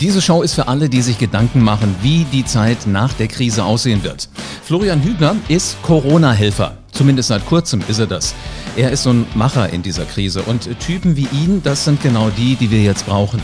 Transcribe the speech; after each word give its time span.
Diese 0.00 0.22
Show 0.22 0.42
ist 0.42 0.54
für 0.54 0.68
alle, 0.68 0.88
die 0.88 1.02
sich 1.02 1.18
Gedanken 1.18 1.60
machen, 1.60 1.92
wie 2.02 2.24
die 2.32 2.44
Zeit 2.44 2.86
nach 2.86 3.12
der 3.14 3.26
Krise 3.26 3.64
aussehen 3.64 4.04
wird. 4.04 4.28
Florian 4.62 5.02
Hübner 5.02 5.34
ist 5.48 5.82
Corona-Helfer. 5.82 6.78
Zumindest 6.92 7.30
seit 7.30 7.44
kurzem 7.46 7.82
ist 7.88 7.98
er 7.98 8.06
das. 8.06 8.32
Er 8.76 8.92
ist 8.92 9.02
so 9.02 9.10
ein 9.10 9.26
Macher 9.34 9.70
in 9.70 9.82
dieser 9.82 10.04
Krise 10.04 10.42
und 10.42 10.68
Typen 10.78 11.16
wie 11.16 11.26
ihn, 11.32 11.62
das 11.64 11.84
sind 11.84 12.00
genau 12.00 12.30
die, 12.30 12.54
die 12.54 12.70
wir 12.70 12.80
jetzt 12.80 13.06
brauchen. 13.06 13.42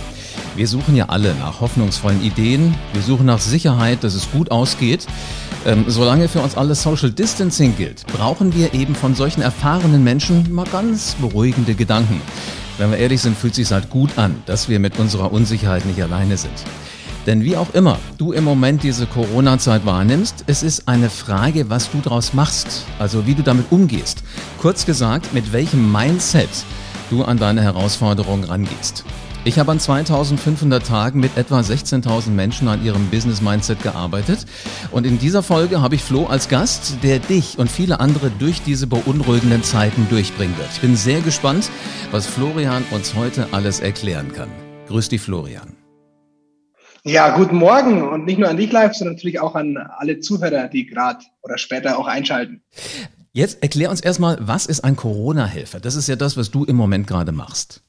Wir 0.55 0.69
suchen 0.69 0.95
ja 0.95 1.07
alle 1.09 1.35
nach 1.35 1.61
hoffnungsvollen 1.61 2.23
Ideen. 2.23 2.77
Wir 2.93 3.03
suchen 3.03 3.27
nach 3.27 3.41
Sicherheit, 3.41 4.05
dass 4.05 4.15
es 4.15 4.31
gut 4.31 4.53
ausgeht. 4.53 5.09
Ähm, 5.67 5.85
solange 5.89 6.29
für 6.29 6.41
uns 6.41 6.57
alles 6.57 6.83
Social 6.83 7.11
Distancing 7.11 7.75
gilt, 7.77 8.07
brauchen 8.09 8.55
wir 8.55 8.75
eben 8.75 8.95
von 8.95 9.15
solchen 9.15 9.41
erfahrenen 9.41 10.05
Menschen 10.05 10.53
mal 10.53 10.67
ganz 10.71 11.15
beruhigende 11.15 11.75
Gedanken. 11.75 12.21
Wenn 12.77 12.91
wir 12.91 12.99
ehrlich 12.99 13.23
sind, 13.23 13.39
fühlt 13.39 13.55
sich 13.55 13.71
halt 13.73 13.89
gut 13.89 14.19
an, 14.19 14.43
dass 14.45 14.69
wir 14.69 14.79
mit 14.79 14.99
unserer 14.99 15.33
Unsicherheit 15.33 15.87
nicht 15.87 16.03
alleine 16.03 16.37
sind. 16.37 16.53
Denn 17.27 17.43
wie 17.45 17.57
auch 17.57 17.73
immer 17.73 17.99
du 18.19 18.33
im 18.33 18.45
Moment 18.45 18.83
diese 18.83 19.07
Corona-Zeit 19.07 19.87
wahrnimmst, 19.87 20.45
es 20.47 20.63
ist 20.63 20.87
eine 20.87 21.09
Frage, 21.09 21.71
was 21.71 21.91
du 21.91 22.01
daraus 22.03 22.35
machst, 22.35 22.85
also 22.99 23.27
wie 23.27 23.35
du 23.35 23.43
damit 23.43 23.67
umgehst. 23.71 24.23
Kurz 24.61 24.85
gesagt, 24.85 25.33
mit 25.33 25.53
welchem 25.55 25.91
Mindset 25.91 26.51
du 27.09 27.25
an 27.25 27.39
deine 27.39 27.63
Herausforderungen 27.63 28.45
rangehst. 28.45 29.05
Ich 29.47 29.59
habe 29.59 29.73
an 29.73 29.79
2500 29.79 30.87
Tagen 30.87 31.21
mit 31.21 31.37
etwa 31.37 31.61
16.000 31.61 32.31
Menschen 32.31 32.67
an 32.67 32.83
ihrem 32.83 33.11
Business 33.11 33.43
Mindset 33.43 33.83
gearbeitet 33.83 34.47
und 34.91 35.05
in 35.05 35.19
dieser 35.19 35.43
Folge 35.43 35.83
habe 35.83 35.97
ich 35.97 36.03
Flo 36.03 36.25
als 36.25 36.49
Gast, 36.49 36.97
der 37.03 37.19
dich 37.19 37.59
und 37.59 37.71
viele 37.71 38.01
andere 38.01 38.31
durch 38.31 38.63
diese 38.63 38.87
beunruhigenden 38.87 39.63
Zeiten 39.63 40.07
durchbringen 40.09 40.57
wird. 40.57 40.71
Ich 40.73 40.81
bin 40.81 40.97
sehr 40.97 41.21
gespannt, 41.21 41.71
was 42.11 42.27
Florian 42.27 42.87
uns 42.91 43.15
heute 43.17 43.49
alles 43.53 43.81
erklären 43.81 44.33
kann. 44.33 44.49
Grüß 44.89 45.11
dich, 45.11 45.21
Florian. 45.21 45.77
Ja, 47.03 47.37
guten 47.37 47.57
Morgen 47.57 48.01
und 48.01 48.25
nicht 48.25 48.39
nur 48.39 48.49
an 48.49 48.57
dich 48.57 48.73
live, 48.73 48.95
sondern 48.95 49.17
natürlich 49.17 49.41
auch 49.41 49.55
an 49.55 49.77
alle 49.77 50.21
Zuhörer, 50.21 50.69
die 50.69 50.87
gerade 50.87 51.23
oder 51.43 51.59
später 51.59 51.99
auch 51.99 52.07
einschalten. 52.07 52.63
Jetzt 53.33 53.63
erklär 53.63 53.91
uns 53.91 54.01
erstmal, 54.01 54.39
was 54.41 54.65
ist 54.65 54.85
ein 54.85 54.97
Corona-Helfer? 54.97 55.81
Das 55.81 55.97
ist 55.97 56.09
ja 56.09 56.17
das, 56.17 56.39
was 56.39 56.51
du 56.51 56.65
im 56.65 56.77
Moment 56.77 57.07
gerade 57.07 57.33
machst. 57.33 57.83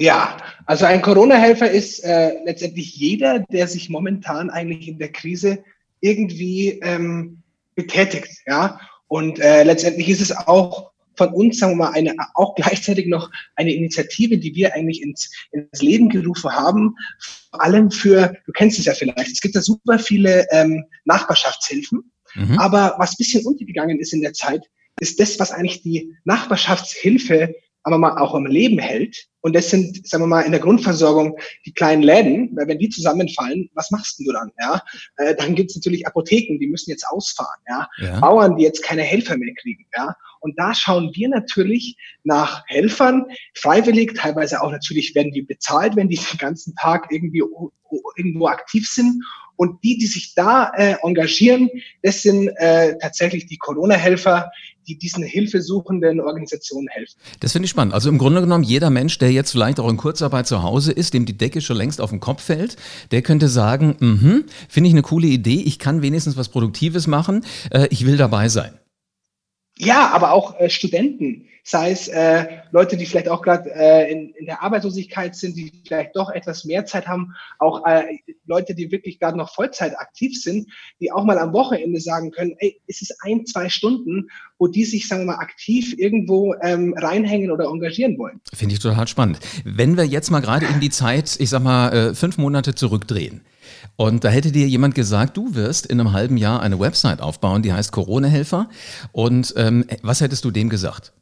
Ja, 0.00 0.38
also 0.64 0.86
ein 0.86 1.02
Corona-Helfer 1.02 1.70
ist 1.70 2.00
äh, 2.00 2.32
letztendlich 2.46 2.96
jeder, 2.96 3.40
der 3.40 3.68
sich 3.68 3.90
momentan 3.90 4.48
eigentlich 4.48 4.88
in 4.88 4.98
der 4.98 5.12
Krise 5.12 5.62
irgendwie 6.00 6.80
ähm, 6.82 7.42
betätigt. 7.74 8.30
Ja, 8.46 8.80
und 9.08 9.40
äh, 9.40 9.62
letztendlich 9.62 10.08
ist 10.08 10.22
es 10.22 10.34
auch 10.34 10.90
von 11.16 11.28
uns, 11.34 11.58
sagen 11.58 11.72
wir 11.72 11.84
mal, 11.84 11.90
eine, 11.90 12.14
auch 12.34 12.54
gleichzeitig 12.54 13.08
noch 13.08 13.30
eine 13.56 13.74
Initiative, 13.74 14.38
die 14.38 14.54
wir 14.54 14.74
eigentlich 14.74 15.02
ins, 15.02 15.30
ins 15.52 15.82
Leben 15.82 16.08
gerufen 16.08 16.50
haben, 16.50 16.96
vor 17.50 17.62
allem 17.62 17.90
für, 17.90 18.34
du 18.46 18.52
kennst 18.52 18.78
es 18.78 18.86
ja 18.86 18.94
vielleicht, 18.94 19.30
es 19.30 19.42
gibt 19.42 19.54
ja 19.54 19.60
super 19.60 19.98
viele 19.98 20.46
ähm, 20.50 20.82
Nachbarschaftshilfen, 21.04 22.10
mhm. 22.36 22.58
aber 22.58 22.94
was 22.96 23.18
bisschen 23.18 23.44
untergegangen 23.44 23.98
ist 23.98 24.14
in 24.14 24.22
der 24.22 24.32
Zeit, 24.32 24.62
ist 24.98 25.20
das, 25.20 25.38
was 25.38 25.52
eigentlich 25.52 25.82
die 25.82 26.16
Nachbarschaftshilfe 26.24 27.54
aber 27.82 27.98
mal 27.98 28.16
auch 28.16 28.34
am 28.34 28.46
Leben 28.46 28.78
hält. 28.78 29.26
Und 29.42 29.54
das 29.54 29.70
sind, 29.70 30.06
sagen 30.06 30.24
wir 30.24 30.28
mal, 30.28 30.42
in 30.42 30.52
der 30.52 30.60
Grundversorgung 30.60 31.38
die 31.66 31.72
kleinen 31.72 32.02
Läden, 32.02 32.50
weil 32.54 32.68
wenn 32.68 32.78
die 32.78 32.88
zusammenfallen, 32.88 33.70
was 33.74 33.90
machst 33.90 34.18
du 34.18 34.32
dann? 34.32 34.50
Ja, 34.60 34.82
äh, 35.16 35.34
dann 35.34 35.54
gibt's 35.54 35.76
natürlich 35.76 36.06
Apotheken, 36.06 36.58
die 36.58 36.66
müssen 36.66 36.90
jetzt 36.90 37.06
ausfahren, 37.08 37.60
ja? 37.68 37.88
ja, 37.98 38.20
Bauern, 38.20 38.56
die 38.56 38.64
jetzt 38.64 38.82
keine 38.82 39.02
Helfer 39.02 39.36
mehr 39.36 39.54
kriegen, 39.60 39.86
ja. 39.96 40.14
Und 40.40 40.58
da 40.58 40.74
schauen 40.74 41.10
wir 41.14 41.28
natürlich 41.28 41.96
nach 42.24 42.62
Helfern, 42.66 43.26
freiwillig, 43.54 44.14
teilweise 44.14 44.62
auch 44.62 44.70
natürlich 44.70 45.14
werden 45.14 45.32
die 45.32 45.42
bezahlt, 45.42 45.96
wenn 45.96 46.08
die 46.08 46.16
den 46.16 46.38
ganzen 46.38 46.74
Tag 46.76 47.08
irgendwie 47.10 47.42
irgendwo 48.16 48.46
aktiv 48.46 48.88
sind. 48.88 49.22
Und 49.60 49.84
die, 49.84 49.98
die 49.98 50.06
sich 50.06 50.32
da 50.34 50.72
äh, 50.74 50.94
engagieren, 51.02 51.68
das 52.02 52.22
sind 52.22 52.48
äh, 52.56 52.96
tatsächlich 52.96 53.44
die 53.44 53.58
Corona-Helfer, 53.58 54.50
die 54.88 54.96
diesen 54.96 55.22
hilfesuchenden 55.22 56.18
Organisationen 56.18 56.88
helfen. 56.88 57.20
Das 57.40 57.52
finde 57.52 57.66
ich 57.66 57.70
spannend. 57.70 57.92
Also 57.92 58.08
im 58.08 58.16
Grunde 58.16 58.40
genommen, 58.40 58.64
jeder 58.64 58.88
Mensch, 58.88 59.18
der 59.18 59.30
jetzt 59.32 59.50
vielleicht 59.50 59.78
auch 59.78 59.90
in 59.90 59.98
Kurzarbeit 59.98 60.46
zu 60.46 60.62
Hause 60.62 60.92
ist, 60.92 61.12
dem 61.12 61.26
die 61.26 61.36
Decke 61.36 61.60
schon 61.60 61.76
längst 61.76 62.00
auf 62.00 62.08
den 62.08 62.20
Kopf 62.20 62.44
fällt, 62.44 62.76
der 63.10 63.20
könnte 63.20 63.48
sagen, 63.48 63.96
mhm, 63.98 64.44
finde 64.70 64.88
ich 64.88 64.94
eine 64.94 65.02
coole 65.02 65.26
Idee, 65.26 65.60
ich 65.60 65.78
kann 65.78 66.00
wenigstens 66.00 66.38
was 66.38 66.48
Produktives 66.48 67.06
machen, 67.06 67.44
äh, 67.70 67.86
ich 67.90 68.06
will 68.06 68.16
dabei 68.16 68.48
sein. 68.48 68.72
Ja, 69.80 70.10
aber 70.10 70.32
auch 70.32 70.60
äh, 70.60 70.68
Studenten, 70.68 71.46
sei 71.64 71.90
es 71.90 72.06
äh, 72.08 72.44
Leute, 72.70 72.98
die 72.98 73.06
vielleicht 73.06 73.30
auch 73.30 73.40
gerade 73.40 73.70
äh, 73.74 74.12
in, 74.12 74.34
in 74.34 74.44
der 74.44 74.62
Arbeitslosigkeit 74.62 75.34
sind, 75.34 75.56
die 75.56 75.72
vielleicht 75.86 76.14
doch 76.16 76.28
etwas 76.28 76.66
mehr 76.66 76.84
Zeit 76.84 77.06
haben, 77.06 77.34
auch 77.58 77.86
äh, 77.86 78.18
Leute, 78.44 78.74
die 78.74 78.92
wirklich 78.92 79.18
gerade 79.18 79.38
noch 79.38 79.54
Vollzeit 79.54 79.98
aktiv 79.98 80.38
sind, 80.38 80.68
die 81.00 81.10
auch 81.10 81.24
mal 81.24 81.38
am 81.38 81.54
Wochenende 81.54 81.98
sagen 81.98 82.30
können, 82.30 82.54
ey, 82.58 82.78
es 82.88 83.00
ist 83.00 83.16
ein, 83.22 83.46
zwei 83.46 83.70
Stunden, 83.70 84.28
wo 84.58 84.66
die 84.66 84.84
sich, 84.84 85.08
sagen 85.08 85.22
wir 85.22 85.32
mal, 85.32 85.38
aktiv 85.38 85.94
irgendwo 85.96 86.54
ähm, 86.60 86.94
reinhängen 86.98 87.50
oder 87.50 87.64
engagieren 87.64 88.18
wollen. 88.18 88.38
Finde 88.52 88.74
ich 88.74 88.80
total 88.80 89.08
spannend. 89.08 89.38
Wenn 89.64 89.96
wir 89.96 90.04
jetzt 90.04 90.30
mal 90.30 90.40
gerade 90.40 90.66
in 90.66 90.80
die 90.80 90.90
Zeit, 90.90 91.36
ich 91.40 91.48
sag 91.48 91.62
mal, 91.62 91.92
äh, 91.92 92.14
fünf 92.14 92.36
Monate 92.36 92.74
zurückdrehen. 92.74 93.40
Und 93.96 94.24
da 94.24 94.28
hätte 94.28 94.52
dir 94.52 94.66
jemand 94.66 94.94
gesagt, 94.94 95.36
du 95.36 95.54
wirst 95.54 95.86
in 95.86 96.00
einem 96.00 96.12
halben 96.12 96.36
Jahr 96.36 96.62
eine 96.62 96.78
Website 96.78 97.20
aufbauen, 97.20 97.62
die 97.62 97.72
heißt 97.72 97.92
Corona-Helfer. 97.92 98.68
Und 99.12 99.54
ähm, 99.56 99.84
was 100.02 100.20
hättest 100.20 100.44
du 100.44 100.50
dem 100.50 100.68
gesagt? 100.68 101.12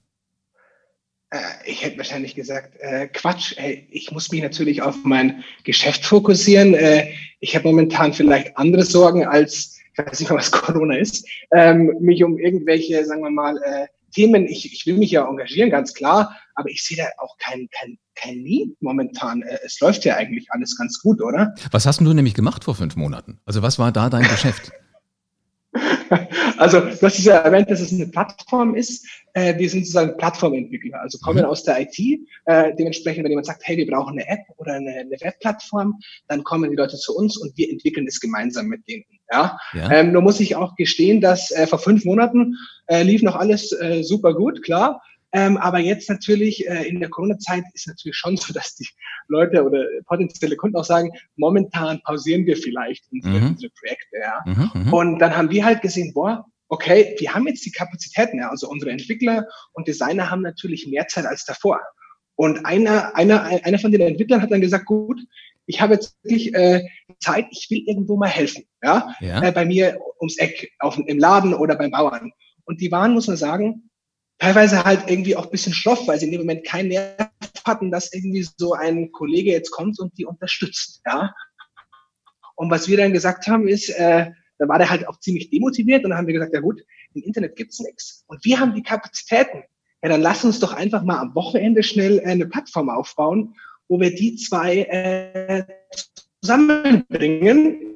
Äh, 1.30 1.38
ich 1.64 1.84
hätte 1.84 1.98
wahrscheinlich 1.98 2.34
gesagt, 2.34 2.74
äh, 2.80 3.08
Quatsch, 3.08 3.54
ey, 3.56 3.86
ich 3.90 4.10
muss 4.10 4.30
mich 4.30 4.42
natürlich 4.42 4.82
auf 4.82 4.96
mein 5.04 5.44
Geschäft 5.64 6.04
fokussieren. 6.04 6.74
Äh, 6.74 7.08
ich 7.40 7.54
habe 7.54 7.68
momentan 7.68 8.12
vielleicht 8.12 8.56
andere 8.56 8.84
Sorgen 8.84 9.26
als, 9.26 9.78
ich 9.92 9.98
weiß 9.98 10.20
nicht 10.20 10.30
mal, 10.30 10.36
was 10.36 10.50
Corona 10.52 10.96
ist, 10.96 11.28
ähm, 11.52 11.94
mich 12.00 12.24
um 12.24 12.38
irgendwelche, 12.38 13.04
sagen 13.04 13.22
wir 13.22 13.30
mal, 13.30 13.56
äh, 13.58 13.86
Themen, 14.14 14.46
ich, 14.46 14.72
ich 14.72 14.86
will 14.86 14.96
mich 14.96 15.10
ja 15.10 15.28
engagieren, 15.28 15.70
ganz 15.70 15.92
klar, 15.92 16.34
aber 16.58 16.70
ich 16.70 16.82
sehe 16.82 16.96
da 16.96 17.04
auch 17.18 17.36
kein, 17.38 17.68
kein, 17.70 17.98
kein 18.14 18.42
Need 18.42 18.76
momentan. 18.80 19.42
Äh, 19.42 19.58
es 19.64 19.78
läuft 19.80 20.04
ja 20.04 20.16
eigentlich 20.16 20.46
alles 20.50 20.76
ganz 20.76 21.00
gut, 21.00 21.22
oder? 21.22 21.54
Was 21.70 21.86
hast 21.86 22.00
du 22.00 22.12
nämlich 22.12 22.34
gemacht 22.34 22.64
vor 22.64 22.74
fünf 22.74 22.96
Monaten? 22.96 23.40
Also 23.46 23.62
was 23.62 23.78
war 23.78 23.92
da 23.92 24.10
dein 24.10 24.22
Geschäft? 24.28 24.72
Also, 26.56 26.80
du 26.80 27.02
hast 27.02 27.18
ja 27.24 27.36
erwähnt, 27.36 27.70
dass 27.70 27.80
es 27.80 27.92
eine 27.92 28.06
Plattform 28.06 28.74
ist. 28.74 29.06
Äh, 29.34 29.56
wir 29.58 29.70
sind 29.70 29.82
sozusagen 29.82 30.16
Plattformentwickler, 30.16 31.00
also 31.00 31.18
kommen 31.18 31.40
mhm. 31.40 31.44
aus 31.44 31.62
der 31.62 31.80
IT. 31.80 31.98
Äh, 32.46 32.74
dementsprechend, 32.76 33.22
wenn 33.22 33.30
jemand 33.30 33.46
sagt, 33.46 33.62
hey, 33.64 33.76
wir 33.76 33.86
brauchen 33.86 34.18
eine 34.18 34.28
App 34.28 34.40
oder 34.56 34.74
eine, 34.74 34.90
eine 34.90 35.16
Webplattform, 35.20 36.00
dann 36.26 36.42
kommen 36.42 36.70
die 36.70 36.76
Leute 36.76 36.96
zu 36.96 37.14
uns 37.14 37.36
und 37.36 37.56
wir 37.56 37.70
entwickeln 37.70 38.06
es 38.08 38.18
gemeinsam 38.18 38.66
mit 38.66 38.88
denen. 38.88 39.04
Ja? 39.30 39.58
ja. 39.72 39.92
Ähm, 39.92 40.12
nur 40.12 40.22
muss 40.22 40.40
ich 40.40 40.56
auch 40.56 40.74
gestehen, 40.74 41.20
dass 41.20 41.50
äh, 41.52 41.66
vor 41.66 41.78
fünf 41.78 42.04
Monaten 42.04 42.56
äh, 42.86 43.02
lief 43.02 43.22
noch 43.22 43.36
alles 43.36 43.70
äh, 43.72 44.02
super 44.02 44.34
gut, 44.34 44.62
klar. 44.64 45.00
Ähm, 45.32 45.58
aber 45.58 45.78
jetzt 45.78 46.08
natürlich 46.08 46.66
äh, 46.66 46.88
in 46.88 47.00
der 47.00 47.10
Corona-Zeit 47.10 47.64
ist 47.74 47.86
natürlich 47.86 48.16
schon 48.16 48.36
so, 48.36 48.52
dass 48.54 48.74
die 48.76 48.88
Leute 49.28 49.64
oder 49.64 49.84
potenzielle 50.06 50.56
Kunden 50.56 50.76
auch 50.76 50.84
sagen, 50.84 51.10
momentan 51.36 52.00
pausieren 52.02 52.46
wir 52.46 52.56
vielleicht 52.56 53.04
unsere, 53.12 53.40
mhm. 53.40 53.46
unsere 53.48 53.72
Projekte. 53.78 54.16
Ja. 54.20 54.42
Mhm, 54.46 54.70
mhm, 54.74 54.92
und 54.92 55.18
dann 55.18 55.36
haben 55.36 55.50
wir 55.50 55.64
halt 55.64 55.82
gesehen, 55.82 56.12
boah, 56.14 56.46
okay, 56.68 57.14
wir 57.18 57.34
haben 57.34 57.46
jetzt 57.46 57.64
die 57.64 57.72
Kapazitäten. 57.72 58.38
Ja. 58.38 58.50
Also 58.50 58.68
unsere 58.68 58.90
Entwickler 58.90 59.46
und 59.72 59.88
Designer 59.88 60.30
haben 60.30 60.42
natürlich 60.42 60.86
mehr 60.86 61.06
Zeit 61.08 61.26
als 61.26 61.44
davor. 61.44 61.80
Und 62.36 62.64
einer, 62.64 63.16
einer, 63.16 63.42
einer 63.42 63.78
von 63.78 63.90
den 63.90 64.00
Entwicklern 64.00 64.40
hat 64.40 64.52
dann 64.52 64.60
gesagt, 64.60 64.86
gut, 64.86 65.20
ich 65.66 65.80
habe 65.80 65.94
jetzt 65.94 66.16
wirklich 66.22 66.54
äh, 66.54 66.82
Zeit, 67.18 67.46
ich 67.50 67.68
will 67.68 67.82
irgendwo 67.86 68.16
mal 68.16 68.28
helfen. 68.28 68.64
Ja, 68.82 69.14
ja. 69.20 69.42
Äh, 69.42 69.52
bei 69.52 69.64
mir 69.64 69.98
ums 70.20 70.38
Eck, 70.38 70.70
auf, 70.78 70.98
im 70.98 71.18
Laden 71.18 71.52
oder 71.52 71.76
beim 71.76 71.90
Bauern. 71.90 72.32
Und 72.64 72.80
die 72.80 72.92
waren, 72.92 73.12
muss 73.12 73.26
man 73.26 73.36
sagen, 73.36 73.90
teilweise 74.38 74.84
halt 74.84 75.08
irgendwie 75.08 75.36
auch 75.36 75.50
bisschen 75.50 75.72
schroff, 75.72 76.06
weil 76.06 76.18
sie 76.18 76.26
in 76.26 76.32
dem 76.32 76.40
Moment 76.42 76.64
keinen 76.64 76.88
Nerv 76.88 77.30
hatten, 77.64 77.90
dass 77.90 78.12
irgendwie 78.12 78.46
so 78.56 78.72
ein 78.72 79.12
Kollege 79.12 79.50
jetzt 79.50 79.70
kommt 79.70 79.98
und 80.00 80.16
die 80.16 80.24
unterstützt, 80.24 81.02
ja. 81.06 81.34
Und 82.56 82.70
was 82.70 82.88
wir 82.88 82.96
dann 82.96 83.12
gesagt 83.12 83.46
haben, 83.46 83.68
ist, 83.68 83.88
äh, 83.90 84.30
da 84.58 84.68
war 84.68 84.78
der 84.78 84.90
halt 84.90 85.06
auch 85.06 85.20
ziemlich 85.20 85.50
demotiviert 85.50 86.04
und 86.04 86.10
dann 86.10 86.18
haben 86.18 86.26
wir 86.26 86.34
gesagt, 86.34 86.52
ja 86.52 86.60
gut, 86.60 86.82
im 87.14 87.22
Internet 87.22 87.56
gibt's 87.56 87.78
nichts. 87.78 88.24
Und 88.26 88.44
wir 88.44 88.58
haben 88.58 88.74
die 88.74 88.82
Kapazitäten. 88.82 89.62
Ja, 90.02 90.08
dann 90.08 90.22
lass 90.22 90.44
uns 90.44 90.60
doch 90.60 90.72
einfach 90.72 91.02
mal 91.02 91.18
am 91.18 91.34
Wochenende 91.34 91.82
schnell 91.82 92.18
äh, 92.18 92.22
eine 92.22 92.46
Plattform 92.46 92.90
aufbauen, 92.90 93.54
wo 93.88 94.00
wir 94.00 94.14
die 94.14 94.36
zwei 94.36 94.82
äh, 94.82 95.64
zusammenbringen. 96.40 97.94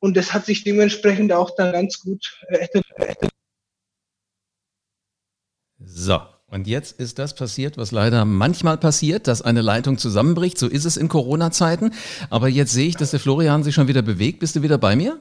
Und 0.00 0.16
das 0.16 0.32
hat 0.32 0.46
sich 0.46 0.64
dementsprechend 0.64 1.32
auch 1.32 1.54
dann 1.56 1.72
ganz 1.72 2.00
gut 2.00 2.40
äh, 2.48 2.66
so, 5.98 6.20
und 6.50 6.66
jetzt 6.66 6.98
ist 6.98 7.18
das 7.18 7.34
passiert, 7.34 7.76
was 7.76 7.90
leider 7.90 8.24
manchmal 8.24 8.78
passiert, 8.78 9.26
dass 9.26 9.42
eine 9.42 9.60
Leitung 9.60 9.98
zusammenbricht. 9.98 10.58
So 10.58 10.66
ist 10.66 10.86
es 10.86 10.96
in 10.96 11.08
Corona-Zeiten. 11.08 11.92
Aber 12.30 12.48
jetzt 12.48 12.72
sehe 12.72 12.88
ich, 12.88 12.96
dass 12.96 13.10
der 13.10 13.20
Florian 13.20 13.62
sich 13.62 13.74
schon 13.74 13.88
wieder 13.88 14.00
bewegt. 14.00 14.40
Bist 14.40 14.56
du 14.56 14.62
wieder 14.62 14.78
bei 14.78 14.96
mir? 14.96 15.20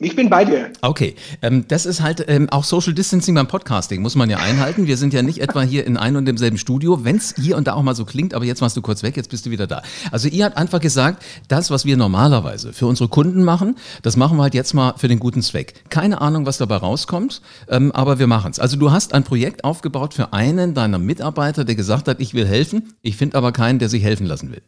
Ich 0.00 0.14
bin 0.14 0.30
bei 0.30 0.44
dir. 0.44 0.70
Okay, 0.80 1.16
ähm, 1.42 1.64
das 1.66 1.84
ist 1.84 2.00
halt 2.00 2.24
ähm, 2.28 2.48
auch 2.50 2.62
Social 2.62 2.94
Distancing 2.94 3.34
beim 3.34 3.48
Podcasting, 3.48 4.00
muss 4.00 4.14
man 4.14 4.30
ja 4.30 4.36
einhalten. 4.36 4.86
Wir 4.86 4.96
sind 4.96 5.12
ja 5.12 5.22
nicht 5.22 5.40
etwa 5.40 5.62
hier 5.62 5.84
in 5.84 5.96
einem 5.96 6.18
und 6.18 6.24
demselben 6.24 6.56
Studio, 6.56 7.04
wenn 7.04 7.16
es 7.16 7.34
hier 7.36 7.56
und 7.56 7.66
da 7.66 7.72
auch 7.72 7.82
mal 7.82 7.96
so 7.96 8.04
klingt, 8.04 8.32
aber 8.32 8.44
jetzt 8.44 8.62
warst 8.62 8.76
du 8.76 8.80
kurz 8.80 9.02
weg, 9.02 9.16
jetzt 9.16 9.28
bist 9.28 9.46
du 9.46 9.50
wieder 9.50 9.66
da. 9.66 9.82
Also 10.12 10.28
ihr 10.28 10.44
habt 10.44 10.56
einfach 10.56 10.78
gesagt, 10.78 11.24
das, 11.48 11.72
was 11.72 11.84
wir 11.84 11.96
normalerweise 11.96 12.72
für 12.72 12.86
unsere 12.86 13.08
Kunden 13.08 13.42
machen, 13.42 13.74
das 14.02 14.16
machen 14.16 14.36
wir 14.36 14.44
halt 14.44 14.54
jetzt 14.54 14.72
mal 14.72 14.94
für 14.96 15.08
den 15.08 15.18
guten 15.18 15.42
Zweck. 15.42 15.74
Keine 15.90 16.20
Ahnung, 16.20 16.46
was 16.46 16.58
dabei 16.58 16.76
rauskommt, 16.76 17.42
ähm, 17.68 17.90
aber 17.90 18.20
wir 18.20 18.28
machen 18.28 18.52
es. 18.52 18.60
Also 18.60 18.76
du 18.76 18.92
hast 18.92 19.14
ein 19.14 19.24
Projekt 19.24 19.64
aufgebaut 19.64 20.14
für 20.14 20.32
einen 20.32 20.74
deiner 20.74 20.98
Mitarbeiter, 20.98 21.64
der 21.64 21.74
gesagt 21.74 22.06
hat, 22.06 22.20
ich 22.20 22.34
will 22.34 22.46
helfen, 22.46 22.94
ich 23.02 23.16
finde 23.16 23.36
aber 23.36 23.50
keinen, 23.50 23.80
der 23.80 23.88
sich 23.88 24.04
helfen 24.04 24.26
lassen 24.26 24.52
will. 24.52 24.62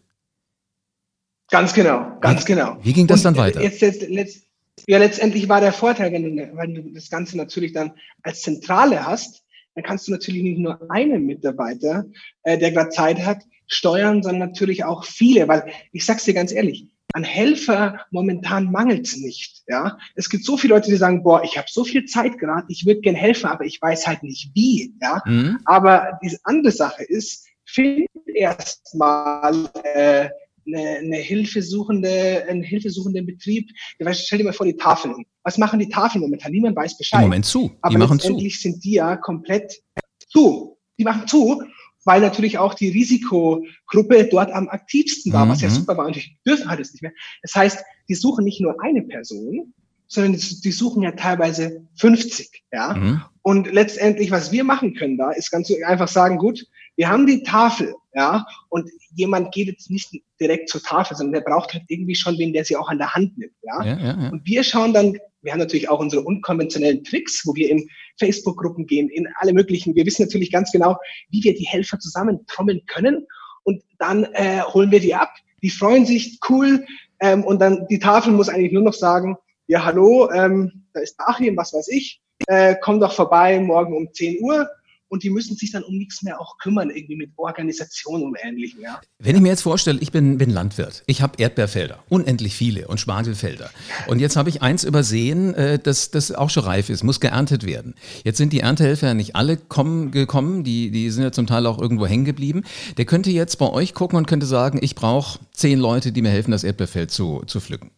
Ganz 1.52 1.72
genau, 1.72 2.18
ganz 2.20 2.42
wie, 2.42 2.46
genau. 2.46 2.78
Wie 2.82 2.92
ging 2.92 3.06
das 3.06 3.20
und 3.20 3.36
dann 3.36 3.36
weiter? 3.36 3.62
Jetzt, 3.62 3.80
jetzt, 3.80 4.02
jetzt 4.02 4.49
ja, 4.86 4.98
letztendlich 4.98 5.48
war 5.48 5.60
der 5.60 5.72
Vorteil, 5.72 6.12
wenn 6.12 6.36
du, 6.36 6.56
wenn 6.56 6.74
du 6.74 6.82
das 6.92 7.10
Ganze 7.10 7.36
natürlich 7.36 7.72
dann 7.72 7.92
als 8.22 8.42
Zentrale 8.42 9.06
hast, 9.06 9.44
dann 9.74 9.84
kannst 9.84 10.08
du 10.08 10.12
natürlich 10.12 10.42
nicht 10.42 10.58
nur 10.58 10.90
einen 10.90 11.26
Mitarbeiter, 11.26 12.04
äh, 12.42 12.58
der 12.58 12.72
gerade 12.72 12.90
Zeit 12.90 13.24
hat, 13.24 13.42
steuern, 13.66 14.22
sondern 14.22 14.50
natürlich 14.50 14.84
auch 14.84 15.04
viele, 15.04 15.46
weil 15.48 15.72
ich 15.92 16.04
sag's 16.04 16.24
dir 16.24 16.34
ganz 16.34 16.52
ehrlich, 16.52 16.88
an 17.12 17.24
Helfer 17.24 18.06
momentan 18.10 18.70
mangelt's 18.70 19.16
nicht. 19.16 19.62
Ja, 19.66 19.98
es 20.14 20.28
gibt 20.28 20.44
so 20.44 20.56
viele 20.56 20.74
Leute, 20.74 20.90
die 20.90 20.96
sagen, 20.96 21.22
boah, 21.22 21.42
ich 21.44 21.56
habe 21.56 21.66
so 21.70 21.84
viel 21.84 22.04
Zeit 22.04 22.38
gerade, 22.38 22.66
ich 22.68 22.86
würde 22.86 23.00
gern 23.00 23.14
helfen, 23.14 23.46
aber 23.46 23.64
ich 23.64 23.80
weiß 23.80 24.06
halt 24.06 24.22
nicht 24.22 24.50
wie. 24.54 24.94
Ja, 25.00 25.22
mhm. 25.24 25.58
aber 25.64 26.18
diese 26.22 26.38
andere 26.44 26.72
Sache 26.72 27.04
ist, 27.04 27.46
find 27.64 28.06
erstmal 28.34 29.68
äh, 29.94 30.28
eine, 30.66 30.98
eine 30.98 31.16
hilfesuchende, 31.16 32.44
einen 32.48 32.62
hilfesuchenden 32.62 33.26
Betrieb. 33.26 33.70
Stell 34.12 34.38
dir 34.38 34.44
mal 34.44 34.52
vor, 34.52 34.66
die 34.66 34.76
Tafeln. 34.76 35.24
Was 35.42 35.58
machen 35.58 35.78
die 35.78 35.88
Tafeln 35.88 36.22
momentan? 36.22 36.52
Niemand 36.52 36.76
weiß 36.76 36.98
Bescheid. 36.98 37.20
Im 37.20 37.26
Moment 37.26 37.46
zu. 37.46 37.68
Die 37.68 37.76
Aber 37.82 37.98
machen 37.98 38.18
letztendlich 38.18 38.56
zu. 38.56 38.62
sind 38.62 38.84
die 38.84 38.92
ja 38.92 39.16
komplett 39.16 39.80
zu. 40.28 40.78
Die 40.98 41.04
machen 41.04 41.26
zu, 41.26 41.62
weil 42.04 42.20
natürlich 42.20 42.58
auch 42.58 42.74
die 42.74 42.88
Risikogruppe 42.88 44.28
dort 44.30 44.52
am 44.52 44.68
aktivsten 44.68 45.32
war, 45.32 45.46
mhm. 45.46 45.50
was 45.50 45.60
ja 45.60 45.68
mhm. 45.68 45.74
super 45.74 45.96
war. 45.96 46.06
Und 46.06 46.16
die 46.16 46.38
dürfen 46.46 46.68
halt 46.68 46.80
es 46.80 46.92
nicht 46.92 47.02
mehr. 47.02 47.12
Das 47.42 47.54
heißt, 47.54 47.84
die 48.08 48.14
suchen 48.14 48.44
nicht 48.44 48.60
nur 48.60 48.76
eine 48.82 49.02
Person, 49.02 49.72
sondern 50.06 50.32
die 50.32 50.72
suchen 50.72 51.02
ja 51.02 51.12
teilweise 51.12 51.86
50, 51.94 52.64
ja. 52.72 52.94
Mhm. 52.94 53.22
Und 53.42 53.72
letztendlich, 53.72 54.30
was 54.30 54.50
wir 54.50 54.64
machen 54.64 54.94
können 54.94 55.16
da, 55.16 55.30
ist 55.30 55.50
ganz 55.50 55.72
einfach 55.86 56.08
sagen, 56.08 56.36
gut, 56.36 56.66
wir 56.96 57.08
haben 57.08 57.26
die 57.26 57.42
Tafel, 57.42 57.94
ja, 58.12 58.44
und 58.68 58.90
jemand 59.14 59.52
geht 59.52 59.68
jetzt 59.68 59.90
nicht 59.90 60.10
direkt 60.40 60.68
zur 60.68 60.82
Tafel, 60.82 61.16
sondern 61.16 61.44
der 61.44 61.50
braucht 61.50 61.72
halt 61.72 61.84
irgendwie 61.88 62.14
schon 62.14 62.38
wen, 62.38 62.52
der 62.52 62.64
sie 62.64 62.76
auch 62.76 62.88
an 62.88 62.98
der 62.98 63.14
Hand 63.14 63.38
nimmt, 63.38 63.54
ja. 63.62 63.84
ja, 63.84 63.98
ja, 63.98 64.22
ja. 64.22 64.28
Und 64.30 64.44
wir 64.44 64.64
schauen 64.64 64.92
dann, 64.92 65.16
wir 65.42 65.52
haben 65.52 65.60
natürlich 65.60 65.88
auch 65.88 66.00
unsere 66.00 66.22
unkonventionellen 66.22 67.04
Tricks, 67.04 67.46
wo 67.46 67.54
wir 67.54 67.70
in 67.70 67.88
Facebook-Gruppen 68.18 68.86
gehen, 68.86 69.08
in 69.08 69.28
alle 69.36 69.52
möglichen. 69.52 69.94
Wir 69.94 70.04
wissen 70.04 70.22
natürlich 70.24 70.50
ganz 70.50 70.70
genau, 70.72 70.96
wie 71.30 71.42
wir 71.42 71.54
die 71.54 71.66
Helfer 71.66 71.98
zusammentrommeln 71.98 72.82
können 72.86 73.26
und 73.62 73.82
dann 73.98 74.24
äh, 74.32 74.60
holen 74.62 74.90
wir 74.90 75.00
die 75.00 75.14
ab. 75.14 75.32
Die 75.62 75.70
freuen 75.70 76.04
sich, 76.04 76.38
cool, 76.48 76.84
ähm, 77.20 77.44
und 77.44 77.60
dann 77.60 77.86
die 77.88 77.98
Tafel 77.98 78.32
muss 78.32 78.48
eigentlich 78.48 78.72
nur 78.72 78.82
noch 78.82 78.94
sagen, 78.94 79.36
ja, 79.66 79.84
hallo, 79.84 80.30
ähm, 80.32 80.86
da 80.94 81.00
ist 81.00 81.14
Achim, 81.18 81.56
was 81.56 81.72
weiß 81.72 81.88
ich, 81.88 82.20
äh, 82.46 82.74
komm 82.80 82.98
doch 82.98 83.12
vorbei 83.12 83.60
morgen 83.60 83.96
um 83.96 84.12
10 84.12 84.42
Uhr 84.42 84.68
und 85.10 85.24
die 85.24 85.30
müssen 85.30 85.56
sich 85.56 85.72
dann 85.72 85.82
um 85.82 85.98
nichts 85.98 86.22
mehr 86.22 86.40
auch 86.40 86.56
kümmern, 86.58 86.88
irgendwie 86.88 87.16
mit 87.16 87.32
Organisation 87.36 88.22
und 88.22 88.36
Ähnlichem. 88.40 88.80
Ja. 88.80 89.00
Wenn 89.18 89.34
ich 89.34 89.42
mir 89.42 89.48
jetzt 89.48 89.62
vorstelle, 89.62 89.98
ich 90.00 90.12
bin, 90.12 90.38
bin 90.38 90.50
Landwirt, 90.50 91.02
ich 91.06 91.20
habe 91.20 91.34
Erdbeerfelder, 91.36 92.02
unendlich 92.08 92.54
viele 92.54 92.86
und 92.86 93.00
Spargelfelder. 93.00 93.70
Und 94.06 94.20
jetzt 94.20 94.36
habe 94.36 94.48
ich 94.48 94.62
eins 94.62 94.84
übersehen, 94.84 95.52
äh, 95.54 95.78
das, 95.78 96.12
das 96.12 96.32
auch 96.32 96.48
schon 96.48 96.62
reif 96.62 96.88
ist, 96.88 97.02
muss 97.02 97.18
geerntet 97.20 97.66
werden. 97.66 97.94
Jetzt 98.24 98.38
sind 98.38 98.52
die 98.52 98.60
Erntehelfer 98.60 99.08
ja 99.08 99.14
nicht 99.14 99.34
alle 99.34 99.56
kommen, 99.56 100.12
gekommen, 100.12 100.62
die, 100.62 100.90
die 100.92 101.10
sind 101.10 101.24
ja 101.24 101.32
zum 101.32 101.48
Teil 101.48 101.66
auch 101.66 101.80
irgendwo 101.80 102.06
hängen 102.06 102.24
geblieben. 102.24 102.62
Der 102.96 103.04
könnte 103.04 103.30
jetzt 103.30 103.56
bei 103.56 103.68
euch 103.68 103.94
gucken 103.94 104.16
und 104.16 104.28
könnte 104.28 104.46
sagen, 104.46 104.78
ich 104.80 104.94
brauche 104.94 105.40
zehn 105.52 105.80
Leute, 105.80 106.12
die 106.12 106.22
mir 106.22 106.30
helfen, 106.30 106.52
das 106.52 106.62
Erdbeerfeld 106.62 107.10
zu, 107.10 107.42
zu 107.46 107.60
pflücken. 107.60 107.90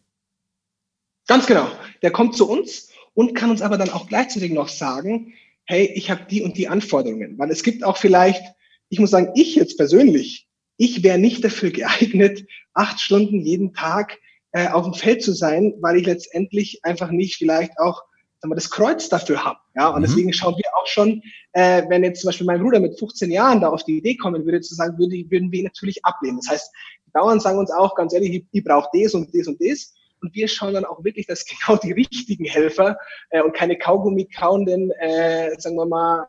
Ganz 1.27 1.45
genau. 1.45 1.67
Der 2.01 2.11
kommt 2.11 2.35
zu 2.35 2.49
uns 2.49 2.89
und 3.13 3.35
kann 3.35 3.51
uns 3.51 3.61
aber 3.61 3.77
dann 3.77 3.91
auch 3.91 4.07
gleichzeitig 4.07 4.51
noch 4.51 4.67
sagen, 4.67 5.33
hey, 5.65 5.91
ich 5.95 6.11
habe 6.11 6.25
die 6.29 6.41
und 6.41 6.57
die 6.57 6.67
Anforderungen. 6.67 7.37
Weil 7.37 7.51
es 7.51 7.63
gibt 7.63 7.83
auch 7.83 7.97
vielleicht, 7.97 8.43
ich 8.89 8.99
muss 8.99 9.11
sagen, 9.11 9.31
ich 9.35 9.55
jetzt 9.55 9.77
persönlich, 9.77 10.47
ich 10.77 11.03
wäre 11.03 11.17
nicht 11.17 11.43
dafür 11.43 11.71
geeignet, 11.71 12.45
acht 12.73 12.99
Stunden 12.99 13.41
jeden 13.41 13.73
Tag 13.73 14.17
äh, 14.51 14.67
auf 14.69 14.83
dem 14.85 14.93
Feld 14.93 15.23
zu 15.23 15.33
sein, 15.33 15.73
weil 15.81 15.97
ich 15.97 16.05
letztendlich 16.05 16.79
einfach 16.83 17.11
nicht 17.11 17.35
vielleicht 17.35 17.77
auch 17.79 18.03
sagen 18.43 18.51
wir, 18.51 18.55
das 18.55 18.69
Kreuz 18.69 19.07
dafür 19.07 19.45
habe. 19.45 19.59
Ja, 19.73 19.87
und 19.87 20.01
mhm. 20.01 20.05
deswegen 20.05 20.33
schauen 20.33 20.55
wir 20.57 20.65
auch 20.75 20.85
schon, 20.85 21.21
äh, 21.53 21.83
wenn 21.87 22.03
jetzt 22.03 22.21
zum 22.21 22.27
Beispiel 22.27 22.45
mein 22.45 22.61
Bruder 22.61 22.81
mit 22.81 22.99
15 22.99 23.31
Jahren 23.31 23.61
da 23.61 23.69
auf 23.69 23.83
die 23.83 23.97
Idee 23.97 24.17
kommen 24.17 24.45
würde, 24.45 24.59
zu 24.59 24.75
sagen, 24.75 24.97
würde, 24.97 25.15
würden 25.29 25.51
wir 25.51 25.59
ihn 25.59 25.65
natürlich 25.65 26.03
ablehnen. 26.03 26.39
Das 26.43 26.51
heißt, 26.51 26.71
die 27.07 27.11
Bauern 27.11 27.39
sagen 27.39 27.57
uns 27.57 27.71
auch 27.71 27.95
ganz 27.95 28.13
ehrlich, 28.13 28.33
ich, 28.33 28.45
ich 28.51 28.63
brauche 28.63 28.89
das 28.93 29.13
und 29.13 29.33
das 29.33 29.47
und 29.47 29.59
das. 29.61 29.93
Und 30.23 30.33
wir 30.33 30.47
schauen 30.47 30.73
dann 30.73 30.85
auch 30.85 31.03
wirklich, 31.03 31.27
dass 31.27 31.45
genau 31.67 31.77
die 31.77 31.91
richtigen 31.91 32.45
Helfer 32.45 32.97
äh, 33.29 33.41
und 33.41 33.53
keine 33.53 33.77
Kaugummi 33.77 34.25
kauenden, 34.25 34.91
äh, 34.99 35.51
sagen 35.59 35.75
wir 35.75 35.85
mal, 35.85 36.27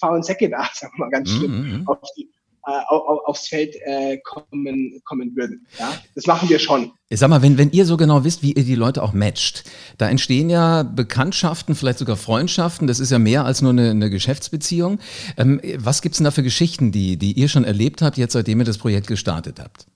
faulen 0.00 0.22
Säcke 0.22 0.50
da, 0.50 0.68
sagen 0.74 0.92
wir 0.96 1.06
mal 1.06 1.10
ganz 1.10 1.30
schlimm, 1.30 1.52
mm 1.52 1.74
-hmm. 1.74 1.86
auf 1.86 1.98
die, 2.16 2.28
äh, 2.66 2.72
auf, 2.88 3.20
aufs 3.24 3.48
Feld 3.48 3.74
äh, 3.86 4.18
kommen, 4.18 5.00
kommen 5.04 5.34
würden. 5.34 5.66
Ja? 5.78 5.94
Das 6.14 6.26
machen 6.26 6.48
wir 6.48 6.58
schon. 6.58 6.92
Ich 7.08 7.18
sag 7.18 7.30
mal, 7.30 7.40
wenn, 7.40 7.56
wenn 7.56 7.70
ihr 7.70 7.86
so 7.86 7.96
genau 7.96 8.24
wisst, 8.24 8.42
wie 8.42 8.52
ihr 8.52 8.64
die 8.64 8.74
Leute 8.74 9.02
auch 9.02 9.12
matcht, 9.12 9.64
da 9.96 10.08
entstehen 10.08 10.50
ja 10.50 10.82
Bekanntschaften, 10.82 11.74
vielleicht 11.74 11.98
sogar 11.98 12.16
Freundschaften, 12.16 12.86
das 12.86 13.00
ist 13.00 13.10
ja 13.10 13.18
mehr 13.18 13.44
als 13.44 13.62
nur 13.62 13.70
eine, 13.70 13.90
eine 13.90 14.10
Geschäftsbeziehung. 14.10 14.98
Ähm, 15.36 15.60
was 15.78 16.02
gibt's 16.02 16.18
denn 16.18 16.26
da 16.26 16.32
für 16.32 16.42
Geschichten, 16.42 16.92
die, 16.92 17.16
die 17.16 17.32
ihr 17.32 17.48
schon 17.48 17.64
erlebt 17.64 18.02
habt, 18.02 18.18
jetzt 18.18 18.32
seitdem 18.34 18.58
ihr 18.60 18.66
das 18.66 18.78
Projekt 18.78 19.06
gestartet 19.06 19.58
habt? 19.60 19.86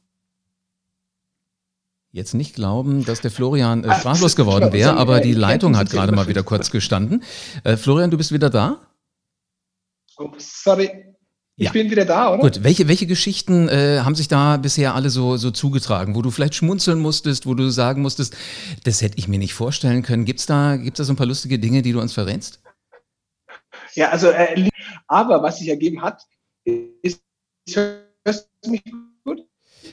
Jetzt 2.14 2.32
nicht 2.32 2.54
glauben, 2.54 3.04
dass 3.04 3.20
der 3.22 3.32
Florian 3.32 3.82
äh, 3.82 3.92
sprachlos 3.98 4.36
geworden 4.36 4.72
wäre, 4.72 4.96
aber 4.96 5.20
die 5.20 5.34
Leitung 5.34 5.76
hat 5.76 5.90
gerade 5.90 6.12
mal 6.12 6.28
wieder 6.28 6.44
kurz 6.44 6.70
gestanden. 6.70 7.24
Äh, 7.64 7.76
Florian, 7.76 8.12
du 8.12 8.16
bist 8.16 8.30
wieder 8.30 8.50
da? 8.50 8.80
Oh, 10.16 10.30
sorry. 10.38 11.12
Ich 11.56 11.66
ja. 11.66 11.72
bin 11.72 11.90
wieder 11.90 12.04
da, 12.04 12.32
oder? 12.32 12.40
Gut, 12.40 12.62
welche, 12.62 12.86
welche 12.86 13.06
Geschichten 13.06 13.68
äh, 13.68 14.00
haben 14.02 14.14
sich 14.14 14.28
da 14.28 14.58
bisher 14.58 14.94
alle 14.94 15.10
so, 15.10 15.36
so 15.36 15.50
zugetragen, 15.50 16.14
wo 16.14 16.22
du 16.22 16.30
vielleicht 16.30 16.54
schmunzeln 16.54 17.00
musstest, 17.00 17.46
wo 17.46 17.54
du 17.54 17.68
sagen 17.70 18.02
musstest, 18.02 18.36
das 18.84 19.02
hätte 19.02 19.18
ich 19.18 19.26
mir 19.26 19.40
nicht 19.40 19.54
vorstellen 19.54 20.02
können. 20.02 20.24
Gibt 20.24 20.38
es 20.38 20.46
da, 20.46 20.76
gibt's 20.76 20.98
da 20.98 21.04
so 21.04 21.12
ein 21.12 21.16
paar 21.16 21.26
lustige 21.26 21.58
Dinge, 21.58 21.82
die 21.82 21.92
du 21.92 22.00
uns 22.00 22.12
verrätst? 22.12 22.60
Ja, 23.94 24.10
also, 24.10 24.28
äh, 24.28 24.68
aber 25.08 25.42
was 25.42 25.58
sich 25.58 25.68
ergeben 25.68 26.00
hat, 26.02 26.22
ist, 26.64 27.20
hörst 28.24 28.48
du 28.62 28.70
mich 28.70 28.84
gut? 29.24 29.40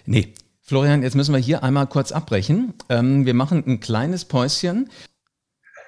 Nee, 0.05 0.33
Florian, 0.61 1.03
jetzt 1.03 1.15
müssen 1.15 1.33
wir 1.33 1.39
hier 1.39 1.63
einmal 1.63 1.87
kurz 1.87 2.11
abbrechen. 2.11 2.73
Ähm, 2.89 3.25
wir 3.25 3.33
machen 3.33 3.63
ein 3.65 3.79
kleines 3.79 4.25
Päuschen. 4.25 4.89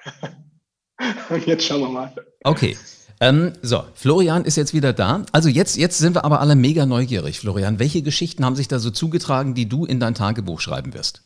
Jetzt 1.46 1.66
schauen 1.66 1.80
wir 1.80 1.88
mal. 1.88 2.14
Okay. 2.44 2.76
Ähm, 3.20 3.52
so, 3.62 3.84
Florian 3.94 4.44
ist 4.44 4.56
jetzt 4.56 4.74
wieder 4.74 4.92
da. 4.92 5.24
Also 5.32 5.48
jetzt, 5.48 5.76
jetzt 5.76 5.98
sind 5.98 6.14
wir 6.14 6.24
aber 6.24 6.40
alle 6.40 6.56
mega 6.56 6.84
neugierig, 6.84 7.40
Florian. 7.40 7.78
Welche 7.78 8.02
Geschichten 8.02 8.44
haben 8.44 8.56
sich 8.56 8.68
da 8.68 8.78
so 8.78 8.90
zugetragen, 8.90 9.54
die 9.54 9.68
du 9.68 9.86
in 9.86 9.98
dein 9.98 10.14
Tagebuch 10.14 10.60
schreiben 10.60 10.94
wirst? 10.94 11.22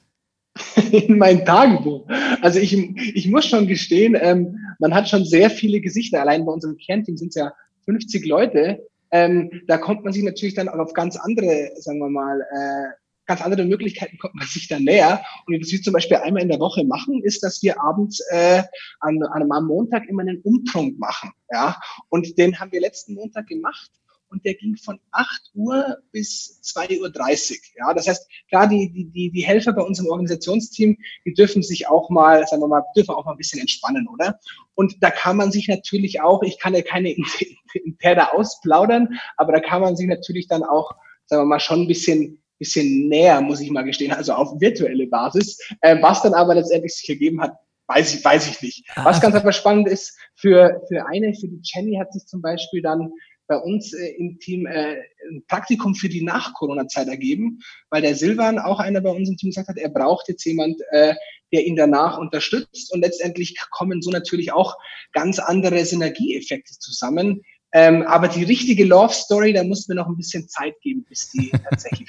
in 0.93 1.19
mein 1.19 1.45
Tagebuch. 1.45 2.07
Also 2.43 2.59
ich, 2.59 2.75
ich 2.75 3.29
muss 3.29 3.47
schon 3.47 3.67
gestehen, 3.67 4.17
ähm, 4.21 4.59
man 4.79 4.95
hat 4.95 5.09
schon 5.09 5.25
sehr 5.25 5.51
viele 5.51 5.81
Gesichter. 5.81 6.21
Allein 6.21 6.45
bei 6.45 6.53
unserem 6.53 6.77
Kernteam 6.77 7.17
sind 7.17 7.29
es 7.29 7.37
ja 7.37 7.53
50 7.85 8.27
Leute. 8.27 8.87
Ähm, 9.11 9.51
da 9.67 9.79
kommt 9.79 10.05
man 10.05 10.13
sich 10.13 10.23
natürlich 10.23 10.55
dann 10.55 10.69
auch 10.69 10.79
auf 10.79 10.93
ganz 10.93 11.17
andere, 11.17 11.71
sagen 11.77 11.99
wir 11.99 12.11
mal, 12.11 12.41
äh, 12.41 12.95
ganz 13.29 13.43
andere 13.43 13.65
Möglichkeiten 13.65 14.19
kommt 14.19 14.35
man 14.35 14.47
sich 14.47 14.67
da 14.67 14.81
näher. 14.81 15.23
Und 15.47 15.61
was 15.61 15.71
wir 15.71 15.83
zum 15.83 15.93
Beispiel 15.93 16.17
einmal 16.17 16.43
in 16.43 16.49
der 16.49 16.59
Woche 16.59 16.85
machen, 16.85 17.23
ist, 17.23 17.45
dass 17.45 17.63
wir 17.63 17.81
abends 17.81 18.21
äh, 18.31 18.63
an, 19.01 19.23
an 19.23 19.53
einem 19.53 19.67
Montag 19.67 20.09
immer 20.09 20.23
einen 20.23 20.41
Umtrunk 20.41 20.99
machen. 20.99 21.31
Ja, 21.53 21.79
und 22.09 22.37
den 22.39 22.59
haben 22.59 22.73
wir 22.73 22.81
letzten 22.81 23.15
Montag 23.15 23.47
gemacht 23.47 23.91
und 24.31 24.45
der 24.45 24.55
ging 24.55 24.77
von 24.77 24.99
8 25.11 25.51
Uhr 25.55 25.99
bis 26.11 26.61
2.30 26.63 27.01
Uhr. 27.01 27.57
Ja, 27.79 27.95
das 27.95 28.09
heißt, 28.09 28.29
klar, 28.49 28.67
die, 28.67 28.91
die, 28.93 29.31
die, 29.31 29.41
Helfer 29.41 29.73
bei 29.73 29.83
uns 29.83 29.99
im 29.99 30.07
Organisationsteam, 30.07 30.97
die 31.25 31.33
dürfen 31.35 31.63
sich 31.63 31.89
auch 31.89 32.11
mal, 32.11 32.47
sagen 32.47 32.63
wir 32.63 32.69
mal, 32.69 32.83
dürfen 32.97 33.15
auch 33.15 33.25
mal 33.25 33.33
ein 33.33 33.39
bisschen 33.39 33.61
entspannen, 33.61 34.09
oder? 34.09 34.39
Und 34.75 35.03
da 35.03 35.11
kann 35.11 35.37
man 35.37 35.51
sich 35.53 35.69
natürlich 35.69 36.21
auch, 36.21 36.43
ich 36.43 36.59
kann 36.59 36.75
ja 36.75 36.83
keine 36.83 37.15
interne 37.85 38.33
ausplaudern, 38.33 39.19
aber 39.37 39.53
da 39.53 39.61
kann 39.61 39.83
man 39.83 39.97
sich 39.97 40.07
natürlich 40.07 40.49
dann 40.49 40.63
auch, 40.63 40.93
sagen 41.27 41.43
wir 41.43 41.47
mal, 41.47 41.61
schon 41.61 41.83
ein 41.83 41.89
bisschen 41.89 42.43
bisschen 42.59 43.09
näher, 43.09 43.41
muss 43.41 43.61
ich 43.61 43.71
mal 43.71 43.83
gestehen, 43.83 44.13
also 44.13 44.33
auf 44.33 44.61
virtuelle 44.61 45.07
Basis. 45.07 45.59
Äh, 45.81 46.01
was 46.03 46.23
dann 46.23 46.35
aber 46.35 46.55
letztendlich 46.55 46.95
sich 46.95 47.09
ergeben 47.09 47.41
hat, 47.41 47.55
weiß 47.87 48.15
ich, 48.15 48.25
weiß 48.25 48.49
ich 48.49 48.63
nicht. 48.63 48.85
Ah, 48.95 49.05
was 49.05 49.21
ganz 49.21 49.35
einfach 49.35 49.53
spannend 49.53 49.89
ist, 49.89 50.19
für, 50.35 50.83
für 50.89 51.07
eine, 51.07 51.35
für 51.35 51.49
die 51.49 51.61
Jenny 51.63 51.97
hat 51.97 52.13
sich 52.13 52.27
zum 52.27 52.43
Beispiel 52.43 52.83
dann 52.83 53.11
bei 53.49 53.57
uns 53.57 53.95
äh, 53.95 54.09
im 54.19 54.39
Team 54.39 54.67
äh, 54.67 54.97
ein 55.31 55.43
Praktikum 55.49 55.95
für 55.95 56.09
die 56.09 56.23
Nach-Corona-Zeit 56.23 57.09
ergeben, 57.09 57.61
weil 57.91 58.03
der 58.03 58.15
Silvan, 58.15 58.59
auch 58.59 58.79
einer 58.79 59.01
bei 59.01 59.11
uns 59.11 59.29
im 59.29 59.37
Team, 59.37 59.51
gesagt 59.51 59.69
hat, 59.69 59.79
er 59.79 59.89
braucht 59.89 60.29
jetzt 60.29 60.45
jemand, 60.45 60.81
äh, 60.91 61.15
der 61.53 61.67
ihn 61.67 61.77
danach 61.77 62.19
unterstützt. 62.19 62.93
Und 62.93 63.01
letztendlich 63.01 63.57
kommen 63.71 64.03
so 64.03 64.11
natürlich 64.11 64.53
auch 64.53 64.77
ganz 65.13 65.39
andere 65.39 65.83
Synergieeffekte 65.85 66.75
zusammen, 66.79 67.43
ähm, 67.73 68.03
aber 68.07 68.29
die 68.29 68.45
richtige 68.45 68.85
Love 68.85 69.13
Story, 69.13 69.53
da 69.53 69.63
muss 69.63 69.89
mir 69.89 69.95
noch 69.95 70.07
ein 70.07 70.17
bisschen 70.17 70.49
Zeit 70.49 70.81
geben, 70.81 71.05
bis 71.07 71.31
die 71.31 71.51
tatsächlich. 71.71 72.09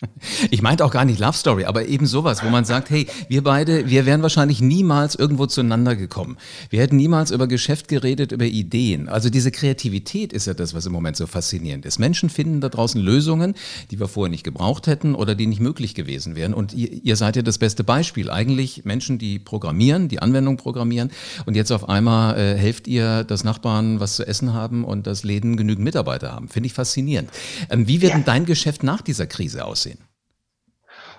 ich 0.52 0.62
meinte 0.62 0.86
auch 0.86 0.92
gar 0.92 1.04
nicht 1.04 1.20
Love 1.20 1.34
Story, 1.34 1.66
aber 1.66 1.86
eben 1.86 2.06
sowas, 2.06 2.44
wo 2.44 2.50
man 2.50 2.64
sagt, 2.64 2.90
hey, 2.90 3.08
wir 3.28 3.44
beide, 3.44 3.90
wir 3.90 4.06
wären 4.06 4.22
wahrscheinlich 4.22 4.62
niemals 4.62 5.16
irgendwo 5.16 5.48
zueinander 5.48 5.98
gekommen. 5.98 6.38
Wir 6.70 6.82
hätten 6.82 6.96
niemals 6.96 7.32
über 7.32 7.48
Geschäft 7.48 7.90
geredet, 7.90 8.32
über 8.32 8.46
Ideen. 8.46 9.10
Also 9.10 9.30
diese 9.30 9.52
Kreativität 9.52 10.32
ist 10.32 10.48
ja 10.48 10.54
das, 10.54 10.74
was 10.74 10.86
im 10.86 10.94
Moment 10.94 11.18
so 11.18 11.28
faszinierend 11.28 11.86
ist. 11.86 12.00
Menschen 12.00 12.30
finden 12.30 12.62
da 12.62 12.70
draußen 12.70 13.02
Lösungen, 13.02 13.54
die 13.92 14.00
wir 14.00 14.08
vorher 14.08 14.32
nicht 14.32 14.46
gebraucht 14.46 14.88
hätten 14.88 15.14
oder 15.14 15.36
die 15.36 15.48
nicht 15.48 15.60
möglich 15.60 15.94
gewesen 15.94 16.38
wären. 16.38 16.54
Und 16.54 16.74
ihr, 16.74 17.04
ihr 17.04 17.16
seid 17.18 17.36
ja 17.36 17.42
das 17.42 17.58
beste 17.58 17.84
Beispiel. 17.84 18.30
Eigentlich 18.30 18.86
Menschen, 18.86 19.18
die 19.18 19.40
programmieren, 19.40 20.08
die 20.08 20.22
Anwendung 20.22 20.56
programmieren 20.56 21.12
und 21.46 21.56
jetzt 21.56 21.72
auf 21.72 21.90
einmal 21.90 22.38
äh, 22.38 22.58
helft 22.58 22.88
ihr, 22.88 23.26
dass 23.26 23.44
Nachbarn 23.44 24.00
was 24.00 24.16
zu 24.16 24.26
essen 24.26 24.54
haben 24.54 24.86
und 24.86 25.06
das 25.06 25.24
Läden 25.26 25.49
Läden 25.50 25.58
genügend 25.58 25.84
Mitarbeiter 25.84 26.32
haben. 26.32 26.48
Finde 26.48 26.68
ich 26.68 26.74
faszinierend. 26.74 27.30
Ähm, 27.70 27.88
wie 27.88 28.02
wird 28.02 28.12
ja. 28.12 28.18
denn 28.18 28.26
dein 28.26 28.46
Geschäft 28.46 28.84
nach 28.84 29.02
dieser 29.02 29.28
Krise 29.28 29.66
aussehen? 29.66 30.00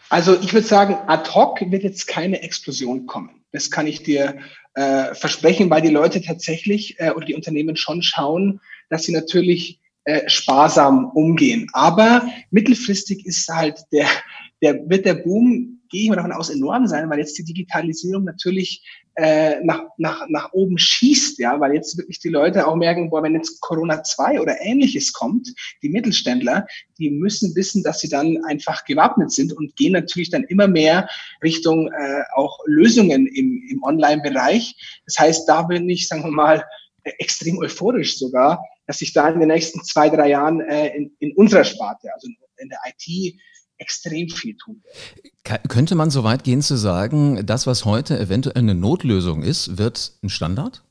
Also 0.09 0.37
ich 0.41 0.53
würde 0.53 0.67
sagen, 0.67 0.97
ad 1.07 1.31
hoc 1.31 1.61
wird 1.61 1.83
jetzt 1.83 2.07
keine 2.07 2.43
Explosion 2.43 3.07
kommen. 3.07 3.31
Das 3.53 3.71
kann 3.71 3.87
ich 3.87 4.03
dir 4.03 4.39
äh, 4.75 5.15
versprechen, 5.15 5.71
weil 5.71 5.83
die 5.83 5.89
Leute 5.89 6.21
tatsächlich 6.23 6.99
äh, 6.99 7.11
oder 7.11 7.27
die 7.27 7.35
Unternehmen 7.35 7.77
schon 7.77 8.03
schauen, 8.03 8.61
dass 8.89 9.05
sie 9.05 9.13
natürlich 9.13 9.81
äh, 10.05 10.29
sparsam 10.29 11.11
umgehen. 11.15 11.69
Aber 11.73 12.23
mittelfristig 12.51 13.27
ist 13.27 13.49
halt 13.49 13.85
der, 13.93 14.09
der 14.63 14.89
wird 14.89 15.05
der 15.05 15.15
Boom 15.15 15.81
gehe 15.91 16.05
ich 16.05 16.09
mal 16.09 16.17
davon 16.17 16.33
aus, 16.33 16.51
enorm 16.51 16.87
sein, 16.87 17.11
weil 17.11 17.19
jetzt 17.19 17.37
die 17.37 17.45
Digitalisierung 17.45 18.25
natürlich 18.25 18.85
äh, 19.21 19.61
nach, 19.63 19.83
nach, 19.99 20.27
nach 20.29 20.53
oben 20.53 20.79
schießt, 20.79 21.39
ja, 21.41 21.61
weil 21.61 21.75
jetzt 21.75 21.99
wirklich 21.99 22.21
die 22.21 22.31
Leute 22.31 22.67
auch 22.67 22.75
merken, 22.75 23.11
boah, 23.11 23.23
wenn 23.23 23.35
jetzt 23.35 23.61
Corona 23.61 24.03
2 24.03 24.41
oder 24.41 24.57
ähnliches 24.63 25.13
kommt, 25.13 25.53
die 25.83 25.91
Mittelständler, 25.91 26.67
die 26.99 27.11
müssen 27.11 27.55
wissen, 27.55 27.83
dass 27.83 28.01
sie 28.01 28.09
dann 28.09 28.43
einfach 28.47 28.85
gewappnet 28.87 29.31
sind 29.31 29.53
und 29.53 29.77
gehen 29.77 29.93
natürlich 29.93 30.31
dann 30.31 30.45
immer 30.45 30.69
mehr 30.69 31.07
Richtung 31.43 31.89
äh, 31.89 32.23
auch 32.35 32.61
Lösungen 32.65 33.27
im, 33.27 33.63
im 33.71 33.83
Online-Bereich. 33.83 35.03
Das 35.05 35.19
heißt, 35.19 35.47
da 35.47 35.63
bin 35.63 35.89
ich, 35.91 36.09
sagen 36.09 36.25
wir 36.25 36.31
mal, 36.31 36.65
extrem 37.05 37.59
euphorisch 37.59 38.19
sogar, 38.19 38.65
dass 38.87 38.99
sich 38.99 39.13
da 39.13 39.29
in 39.29 39.41
den 39.41 39.49
nächsten 39.49 39.85
zwei, 39.85 40.09
drei 40.09 40.31
Jahren 40.31 40.61
äh, 40.63 40.97
in, 40.97 41.15
in 41.19 41.35
unserer 41.37 41.65
Sparte, 41.65 42.09
also 42.15 42.29
in 42.57 42.69
der 42.71 42.79
IT, 42.87 43.35
extrem 43.81 44.29
viel 44.29 44.57
tun. 44.57 44.83
Könnte 45.69 45.95
man 45.95 46.11
so 46.11 46.23
weit 46.23 46.45
gehen 46.45 46.63
zu 46.63 46.77
sagen, 46.77 47.45
das, 47.47 47.67
was 47.67 47.85
heute 47.85 48.19
eventuell 48.19 48.59
eine 48.59 48.75
Notlösung 48.75 49.43
ist, 49.43 49.79
wird 49.79 50.13
ein 50.23 50.29
Standard? 50.29 50.85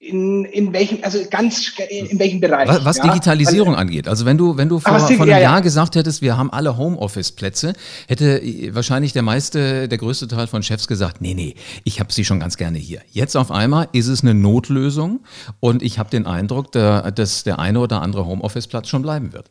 In, 0.00 0.44
in 0.44 0.72
welchem, 0.72 1.02
also 1.02 1.18
ganz, 1.28 1.72
in 1.88 2.18
welchem 2.18 2.40
Bereich? 2.40 2.68
Was, 2.68 2.84
was 2.84 2.96
ja? 2.98 3.08
Digitalisierung 3.08 3.74
Weil, 3.74 3.80
angeht. 3.80 4.06
Also 4.06 4.24
wenn 4.24 4.38
du, 4.38 4.56
wenn 4.56 4.68
du 4.68 4.78
vor, 4.78 4.98
vor 4.98 5.08
einem 5.08 5.28
ja, 5.28 5.38
Jahr 5.38 5.60
gesagt 5.60 5.96
hättest, 5.96 6.22
wir 6.22 6.36
haben 6.36 6.52
alle 6.52 6.76
Homeoffice-Plätze, 6.76 7.74
hätte 8.06 8.40
wahrscheinlich 8.74 9.12
der 9.12 9.22
meiste, 9.22 9.88
der 9.88 9.98
größte 9.98 10.28
Teil 10.28 10.46
von 10.46 10.62
Chefs 10.62 10.86
gesagt, 10.86 11.20
nee, 11.20 11.34
nee, 11.34 11.56
ich 11.84 12.00
habe 12.00 12.12
sie 12.12 12.24
schon 12.24 12.38
ganz 12.38 12.56
gerne 12.56 12.78
hier. 12.78 13.02
Jetzt 13.10 13.36
auf 13.36 13.50
einmal 13.50 13.88
ist 13.92 14.06
es 14.06 14.22
eine 14.22 14.34
Notlösung 14.34 15.20
und 15.58 15.82
ich 15.82 15.98
habe 15.98 16.10
den 16.10 16.26
Eindruck, 16.26 16.70
dass 16.72 17.42
der 17.42 17.58
eine 17.58 17.80
oder 17.80 18.00
andere 18.00 18.24
Homeoffice-Platz 18.24 18.88
schon 18.88 19.02
bleiben 19.02 19.32
wird. 19.32 19.50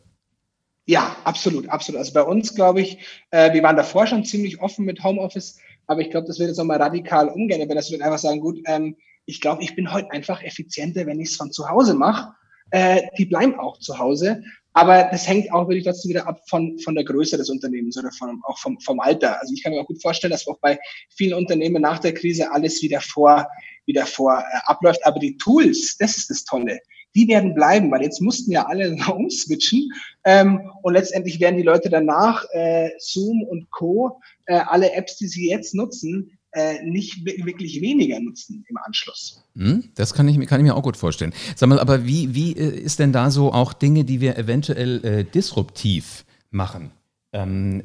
Ja, 0.88 1.14
absolut, 1.24 1.68
absolut. 1.68 1.98
Also 1.98 2.14
bei 2.14 2.22
uns, 2.22 2.54
glaube 2.54 2.80
ich, 2.80 2.98
äh, 3.30 3.52
wir 3.52 3.62
waren 3.62 3.76
davor 3.76 4.06
schon 4.06 4.24
ziemlich 4.24 4.62
offen 4.62 4.86
mit 4.86 5.04
Homeoffice, 5.04 5.58
aber 5.86 6.00
ich 6.00 6.08
glaube, 6.08 6.26
das 6.26 6.38
wird 6.38 6.48
jetzt 6.48 6.56
nochmal 6.56 6.80
radikal 6.80 7.28
umgehen, 7.28 7.60
wenn 7.68 7.76
das 7.76 7.90
wird 7.90 8.00
einfach 8.00 8.18
sagen, 8.18 8.40
gut, 8.40 8.58
ähm, 8.64 8.96
ich 9.26 9.42
glaube, 9.42 9.62
ich 9.62 9.76
bin 9.76 9.92
heute 9.92 10.10
einfach 10.12 10.42
effizienter, 10.42 11.04
wenn 11.04 11.20
ich 11.20 11.28
es 11.28 11.36
von 11.36 11.52
zu 11.52 11.68
Hause 11.68 11.92
mache. 11.92 12.32
Äh, 12.70 13.02
die 13.18 13.26
bleiben 13.26 13.60
auch 13.60 13.78
zu 13.80 13.98
Hause. 13.98 14.42
Aber 14.72 15.08
das 15.10 15.28
hängt 15.28 15.52
auch 15.52 15.68
wirklich 15.68 15.84
trotzdem 15.84 16.08
wieder 16.08 16.26
ab 16.26 16.40
von, 16.48 16.78
von 16.78 16.94
der 16.94 17.04
Größe 17.04 17.36
des 17.36 17.50
Unternehmens 17.50 17.98
oder 17.98 18.10
von, 18.12 18.40
auch 18.44 18.56
vom, 18.58 18.80
vom 18.80 18.98
Alter. 19.00 19.38
Also 19.42 19.52
ich 19.52 19.62
kann 19.62 19.74
mir 19.74 19.82
auch 19.82 19.86
gut 19.86 20.00
vorstellen, 20.00 20.30
dass 20.30 20.48
auch 20.48 20.58
bei 20.60 20.78
vielen 21.10 21.34
Unternehmen 21.34 21.82
nach 21.82 21.98
der 21.98 22.14
Krise 22.14 22.50
alles 22.50 22.80
wieder 22.80 23.02
vor, 23.02 23.46
wieder 23.84 24.06
vor 24.06 24.38
äh, 24.38 24.42
abläuft. 24.64 25.04
Aber 25.04 25.18
die 25.18 25.36
Tools, 25.36 25.98
das 25.98 26.16
ist 26.16 26.30
das 26.30 26.44
Tolle 26.44 26.80
die 27.14 27.28
werden 27.28 27.54
bleiben, 27.54 27.90
weil 27.90 28.02
jetzt 28.02 28.20
mussten 28.20 28.52
ja 28.52 28.66
alle 28.66 28.96
umswitchen 29.12 29.90
ähm, 30.24 30.60
und 30.82 30.94
letztendlich 30.94 31.40
werden 31.40 31.56
die 31.56 31.62
Leute 31.62 31.88
danach 31.88 32.44
äh, 32.52 32.90
Zoom 32.98 33.42
und 33.42 33.70
Co. 33.70 34.20
Äh, 34.46 34.60
alle 34.66 34.92
Apps, 34.92 35.16
die 35.16 35.28
sie 35.28 35.48
jetzt 35.48 35.74
nutzen, 35.74 36.38
äh, 36.52 36.82
nicht 36.82 37.24
wirklich 37.24 37.80
weniger 37.80 38.18
nutzen 38.20 38.64
im 38.68 38.76
Anschluss. 38.78 39.44
Hm, 39.54 39.90
das 39.94 40.14
kann 40.14 40.28
ich, 40.28 40.38
kann 40.46 40.60
ich 40.60 40.66
mir 40.66 40.74
auch 40.74 40.82
gut 40.82 40.96
vorstellen. 40.96 41.34
Sag 41.56 41.68
mal, 41.68 41.78
aber 41.78 42.06
wie, 42.06 42.34
wie 42.34 42.52
äh, 42.52 42.78
ist 42.80 42.98
denn 42.98 43.12
da 43.12 43.30
so 43.30 43.52
auch 43.52 43.72
Dinge, 43.72 44.04
die 44.04 44.20
wir 44.20 44.38
eventuell 44.38 45.04
äh, 45.04 45.24
disruptiv 45.24 46.24
machen? 46.50 46.90
Ähm, 47.32 47.82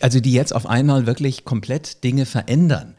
also 0.00 0.20
die 0.20 0.32
jetzt 0.32 0.54
auf 0.54 0.66
einmal 0.66 1.06
wirklich 1.06 1.44
komplett 1.44 2.04
Dinge 2.04 2.26
verändern, 2.26 2.94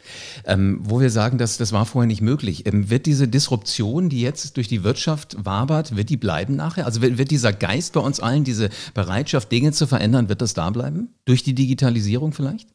ähm, 0.45 0.79
wo 0.81 0.99
wir 0.99 1.09
sagen, 1.09 1.37
dass 1.37 1.57
das 1.57 1.71
war 1.71 1.85
vorher 1.85 2.07
nicht 2.07 2.21
möglich. 2.21 2.65
Ähm, 2.65 2.89
wird 2.89 3.05
diese 3.05 3.27
Disruption, 3.27 4.09
die 4.09 4.21
jetzt 4.21 4.57
durch 4.57 4.67
die 4.67 4.83
Wirtschaft 4.83 5.37
wabert, 5.39 5.95
wird 5.95 6.09
die 6.09 6.17
bleiben 6.17 6.55
nachher? 6.55 6.85
Also 6.85 7.01
wird, 7.01 7.17
wird, 7.17 7.31
dieser 7.31 7.53
Geist 7.53 7.93
bei 7.93 7.99
uns 7.99 8.19
allen, 8.19 8.43
diese 8.43 8.69
Bereitschaft, 8.93 9.51
Dinge 9.51 9.71
zu 9.71 9.87
verändern, 9.87 10.29
wird 10.29 10.41
das 10.41 10.53
da 10.53 10.69
bleiben? 10.69 11.13
Durch 11.25 11.43
die 11.43 11.55
Digitalisierung 11.55 12.33
vielleicht? 12.33 12.69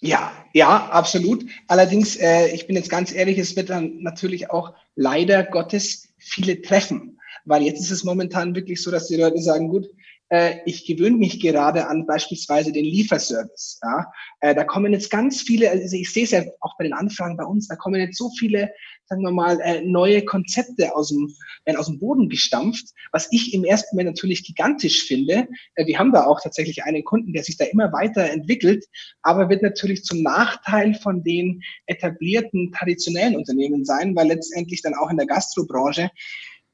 Ja, 0.00 0.32
ja, 0.52 0.88
absolut. 0.88 1.46
Allerdings, 1.68 2.16
äh, 2.16 2.48
ich 2.48 2.66
bin 2.66 2.76
jetzt 2.76 2.90
ganz 2.90 3.12
ehrlich, 3.12 3.38
es 3.38 3.56
wird 3.56 3.70
dann 3.70 4.02
natürlich 4.02 4.50
auch 4.50 4.74
leider 4.94 5.42
Gottes 5.44 6.08
viele 6.18 6.60
treffen. 6.60 7.18
Weil 7.44 7.62
jetzt 7.62 7.80
ist 7.80 7.92
es 7.92 8.04
momentan 8.04 8.54
wirklich 8.54 8.82
so, 8.82 8.90
dass 8.90 9.06
die 9.06 9.16
Leute 9.16 9.40
sagen, 9.40 9.68
gut, 9.68 9.88
äh, 10.28 10.56
ich 10.64 10.86
gewöhne 10.86 11.16
mich 11.16 11.40
gerade 11.40 11.86
an 11.86 12.06
beispielsweise 12.06 12.72
den 12.72 12.84
Lieferservice. 12.84 13.80
Ja? 13.82 14.06
Äh, 14.40 14.54
da 14.54 14.64
kommen 14.64 14.92
jetzt 14.92 15.10
ganz 15.10 15.42
viele, 15.42 15.70
also 15.70 15.96
ich 15.96 16.12
sehe 16.12 16.24
es 16.24 16.30
ja 16.32 16.42
auch 16.60 16.76
bei 16.78 16.84
den 16.84 16.92
Anfragen 16.92 17.36
bei 17.36 17.44
uns, 17.44 17.68
da 17.68 17.76
kommen 17.76 18.00
jetzt 18.00 18.18
so 18.18 18.30
viele, 18.38 18.70
sagen 19.08 19.22
wir 19.22 19.30
mal, 19.30 19.60
äh, 19.60 19.82
neue 19.82 20.24
Konzepte 20.24 20.94
aus 20.94 21.08
dem, 21.08 21.32
werden 21.64 21.76
aus 21.76 21.86
dem 21.86 21.98
Boden 21.98 22.28
gestampft, 22.28 22.88
was 23.12 23.28
ich 23.30 23.54
im 23.54 23.64
ersten 23.64 23.94
Moment 23.94 24.16
natürlich 24.16 24.44
gigantisch 24.44 25.04
finde. 25.04 25.48
Äh, 25.74 25.86
wir 25.86 25.98
haben 25.98 26.12
da 26.12 26.24
auch 26.24 26.40
tatsächlich 26.40 26.82
einen 26.82 27.04
Kunden, 27.04 27.32
der 27.32 27.44
sich 27.44 27.56
da 27.56 27.64
immer 27.64 27.92
weiter 27.92 28.28
entwickelt, 28.28 28.84
aber 29.22 29.48
wird 29.48 29.62
natürlich 29.62 30.02
zum 30.02 30.22
Nachteil 30.22 30.94
von 30.94 31.22
den 31.22 31.62
etablierten, 31.86 32.72
traditionellen 32.72 33.36
Unternehmen 33.36 33.84
sein, 33.84 34.16
weil 34.16 34.28
letztendlich 34.28 34.82
dann 34.82 34.94
auch 34.94 35.10
in 35.10 35.16
der 35.16 35.26
Gastrobranche 35.26 36.10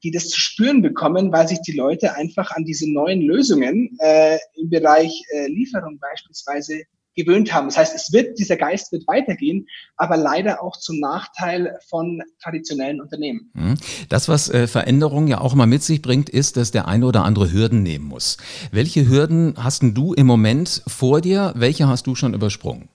die 0.02 0.10
das 0.10 0.28
zu 0.28 0.40
spüren 0.40 0.82
bekommen, 0.82 1.32
weil 1.32 1.48
sich 1.48 1.60
die 1.60 1.72
Leute 1.72 2.14
einfach 2.14 2.50
an 2.50 2.64
diese 2.64 2.90
neuen 2.92 3.20
Lösungen 3.20 3.96
äh, 4.00 4.38
im 4.56 4.70
Bereich 4.70 5.22
äh, 5.32 5.46
Lieferung 5.48 5.98
beispielsweise 6.00 6.82
gewöhnt 7.14 7.52
haben. 7.52 7.68
Das 7.68 7.76
heißt, 7.76 7.94
es 7.94 8.12
wird, 8.12 8.38
dieser 8.38 8.56
Geist 8.56 8.92
wird 8.92 9.06
weitergehen, 9.06 9.66
aber 9.96 10.16
leider 10.16 10.62
auch 10.62 10.76
zum 10.78 10.98
Nachteil 10.98 11.78
von 11.88 12.22
traditionellen 12.42 13.00
Unternehmen. 13.00 13.50
Mhm. 13.54 13.74
Das, 14.08 14.28
was 14.28 14.48
äh, 14.48 14.66
Veränderung 14.66 15.26
ja 15.26 15.40
auch 15.40 15.52
immer 15.52 15.66
mit 15.66 15.82
sich 15.82 16.02
bringt, 16.02 16.30
ist, 16.30 16.56
dass 16.56 16.70
der 16.70 16.88
eine 16.88 17.06
oder 17.06 17.24
andere 17.24 17.52
Hürden 17.52 17.82
nehmen 17.82 18.06
muss. 18.06 18.38
Welche 18.70 19.08
Hürden 19.08 19.54
hast 19.56 19.82
du 19.82 20.14
im 20.14 20.26
Moment 20.26 20.82
vor 20.86 21.20
dir? 21.20 21.52
Welche 21.54 21.86
hast 21.86 22.06
du 22.06 22.14
schon 22.14 22.34
übersprungen? 22.34 22.88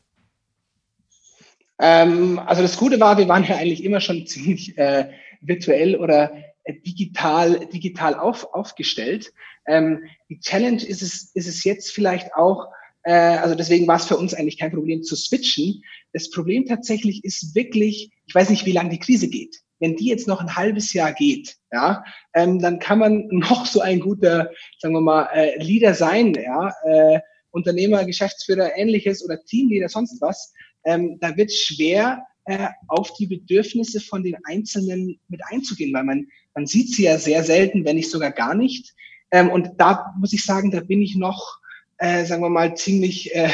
Ähm, 1.79 2.39
also 2.39 2.63
das 2.63 2.77
Gute 2.77 2.99
war, 2.99 3.19
wir 3.19 3.27
waren 3.27 3.43
ja 3.43 3.57
eigentlich 3.57 3.83
immer 3.83 4.01
schon 4.01 4.25
ziemlich 4.25 4.75
äh, 4.77 5.09
virtuell 5.41 5.95
oder 5.95 6.31
digital, 6.74 7.67
digital 7.67 8.15
auf, 8.15 8.53
aufgestellt. 8.53 9.31
Ähm, 9.67 10.03
die 10.29 10.39
Challenge 10.39 10.83
ist 10.83 11.01
es, 11.01 11.31
ist 11.33 11.47
es 11.47 11.63
jetzt 11.63 11.91
vielleicht 11.91 12.33
auch, 12.36 12.67
äh, 13.03 13.12
also 13.12 13.55
deswegen 13.55 13.88
war 13.88 13.97
es 13.97 14.05
für 14.05 14.17
uns 14.17 14.33
eigentlich 14.33 14.57
kein 14.57 14.71
Problem 14.71 15.03
zu 15.03 15.15
switchen. 15.15 15.83
Das 16.13 16.29
Problem 16.29 16.65
tatsächlich 16.65 17.24
ist 17.24 17.55
wirklich, 17.55 18.12
ich 18.25 18.36
weiß 18.36 18.50
nicht, 18.50 18.65
wie 18.65 18.74
lange 18.74 18.89
die 18.89 19.00
Krise 19.00 19.29
geht. 19.29 19.62
Wenn 19.79 19.95
die 19.95 20.07
jetzt 20.07 20.27
noch 20.27 20.41
ein 20.41 20.55
halbes 20.55 20.91
Jahr 20.93 21.13
geht, 21.13 21.55
ja, 21.71 22.03
ähm, 22.33 22.59
dann 22.59 22.79
kann 22.79 23.00
man 23.00 23.27
noch 23.31 23.65
so 23.65 23.81
ein 23.81 24.00
guter, 24.00 24.51
sagen 24.79 24.93
wir 24.93 25.01
mal, 25.01 25.29
äh, 25.33 25.62
Leader 25.62 25.93
sein, 25.93 26.33
ja, 26.33 26.74
äh, 26.86 27.19
Unternehmer, 27.51 28.05
Geschäftsführer, 28.05 28.75
ähnliches 28.75 29.24
oder 29.24 29.43
Teamleader, 29.43 29.89
sonst 29.89 30.21
was. 30.21 30.53
Ähm, 30.83 31.17
da 31.19 31.36
wird 31.38 31.51
schwer, 31.51 32.24
äh, 32.47 32.69
auf 32.88 33.13
die 33.15 33.27
Bedürfnisse 33.27 34.00
von 34.00 34.24
den 34.24 34.38
Einzelnen 34.45 35.19
mit 35.27 35.41
einzugehen, 35.50 35.93
weil 35.93 36.05
man, 36.05 36.27
man 36.57 36.65
sieht 36.65 36.89
sie 36.95 37.03
ja 37.03 37.19
sehr 37.19 37.43
selten, 37.43 37.85
wenn 37.85 37.97
nicht 37.97 38.09
sogar 38.09 38.31
gar 38.31 38.55
nicht. 38.55 38.95
Ähm, 39.29 39.51
und 39.51 39.73
da 39.77 40.11
muss 40.17 40.33
ich 40.33 40.43
sagen, 40.43 40.71
da 40.71 40.79
bin 40.79 41.03
ich 41.03 41.15
noch, 41.15 41.59
äh, 41.99 42.25
sagen 42.25 42.41
wir 42.41 42.49
mal, 42.49 42.75
ziemlich, 42.75 43.35
äh, 43.35 43.51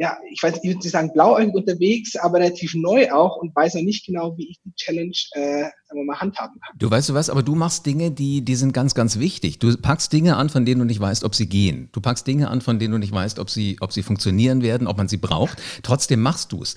ja, 0.00 0.16
ich 0.30 0.40
weiß, 0.40 0.60
ich 0.62 0.74
würde 0.74 0.88
sagen 0.88 1.12
blauäugig 1.12 1.52
unterwegs, 1.54 2.14
aber 2.14 2.38
relativ 2.38 2.72
neu 2.76 3.10
auch 3.10 3.36
und 3.36 3.54
weiß 3.54 3.74
noch 3.74 3.82
nicht 3.82 4.06
genau, 4.06 4.36
wie 4.38 4.50
ich 4.50 4.60
die 4.64 4.72
Challenge, 4.76 5.10
äh, 5.32 5.62
sagen 5.62 5.72
wir 5.94 6.04
mal, 6.04 6.20
handhaben 6.20 6.60
kann. 6.60 6.76
Du 6.78 6.88
weißt 6.88 7.08
du 7.08 7.14
was, 7.14 7.28
aber 7.28 7.42
du 7.42 7.56
machst 7.56 7.84
Dinge, 7.84 8.12
die, 8.12 8.44
die 8.44 8.54
sind 8.54 8.72
ganz, 8.72 8.94
ganz 8.94 9.18
wichtig. 9.18 9.58
Du 9.58 9.76
packst 9.76 10.12
Dinge 10.12 10.36
an, 10.36 10.50
von 10.50 10.64
denen 10.64 10.78
du 10.78 10.84
nicht 10.84 11.00
weißt, 11.00 11.24
ob 11.24 11.34
sie 11.34 11.48
gehen. 11.48 11.88
Du 11.90 12.00
packst 12.00 12.28
Dinge 12.28 12.48
an, 12.48 12.60
von 12.60 12.78
denen 12.78 12.92
du 12.92 12.98
nicht 12.98 13.12
weißt, 13.12 13.40
ob 13.40 13.50
sie, 13.50 13.76
ob 13.80 13.92
sie 13.92 14.04
funktionieren 14.04 14.62
werden, 14.62 14.86
ob 14.86 14.96
man 14.96 15.08
sie 15.08 15.16
braucht. 15.16 15.60
Trotzdem 15.82 16.20
machst 16.22 16.52
du 16.52 16.62
es. 16.62 16.76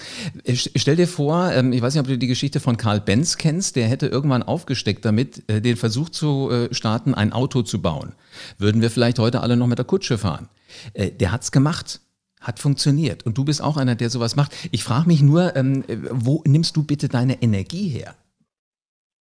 Stell 0.75 0.95
dir 0.95 1.07
vor, 1.07 1.51
ähm, 1.51 1.73
ich 1.73 1.81
weiß 1.83 1.93
nicht, 1.93 2.01
ob 2.01 2.07
du 2.07 2.17
die 2.17 2.27
Geschichte 2.27 2.59
von 2.59 2.77
Karl 2.77 3.01
Benz 3.01 3.37
kennst, 3.37 3.75
der 3.75 3.87
hätte 3.87 4.07
irgendwann 4.07 4.41
aufgesteckt 4.41 5.05
damit, 5.05 5.47
äh, 5.47 5.61
den 5.61 5.77
Versuch 5.77 6.09
zu 6.09 6.49
äh, 6.49 6.73
starten, 6.73 7.13
ein 7.13 7.33
Auto 7.33 7.61
zu 7.61 7.83
bauen. 7.83 8.13
Würden 8.57 8.81
wir 8.81 8.89
vielleicht 8.89 9.19
heute 9.19 9.41
alle 9.41 9.57
noch 9.57 9.67
mit 9.67 9.77
der 9.77 9.85
Kutsche 9.85 10.17
fahren. 10.17 10.49
Äh, 10.95 11.11
der 11.11 11.31
hat's 11.31 11.51
gemacht 11.51 12.01
hat 12.41 12.59
funktioniert. 12.59 13.25
Und 13.25 13.37
du 13.37 13.45
bist 13.45 13.61
auch 13.61 13.77
einer, 13.77 13.95
der 13.95 14.09
sowas 14.09 14.35
macht. 14.35 14.51
Ich 14.71 14.83
frage 14.83 15.07
mich 15.07 15.21
nur, 15.21 15.55
ähm, 15.55 15.83
wo 15.87 16.43
nimmst 16.45 16.75
du 16.75 16.83
bitte 16.83 17.07
deine 17.07 17.41
Energie 17.41 17.87
her? 17.87 18.15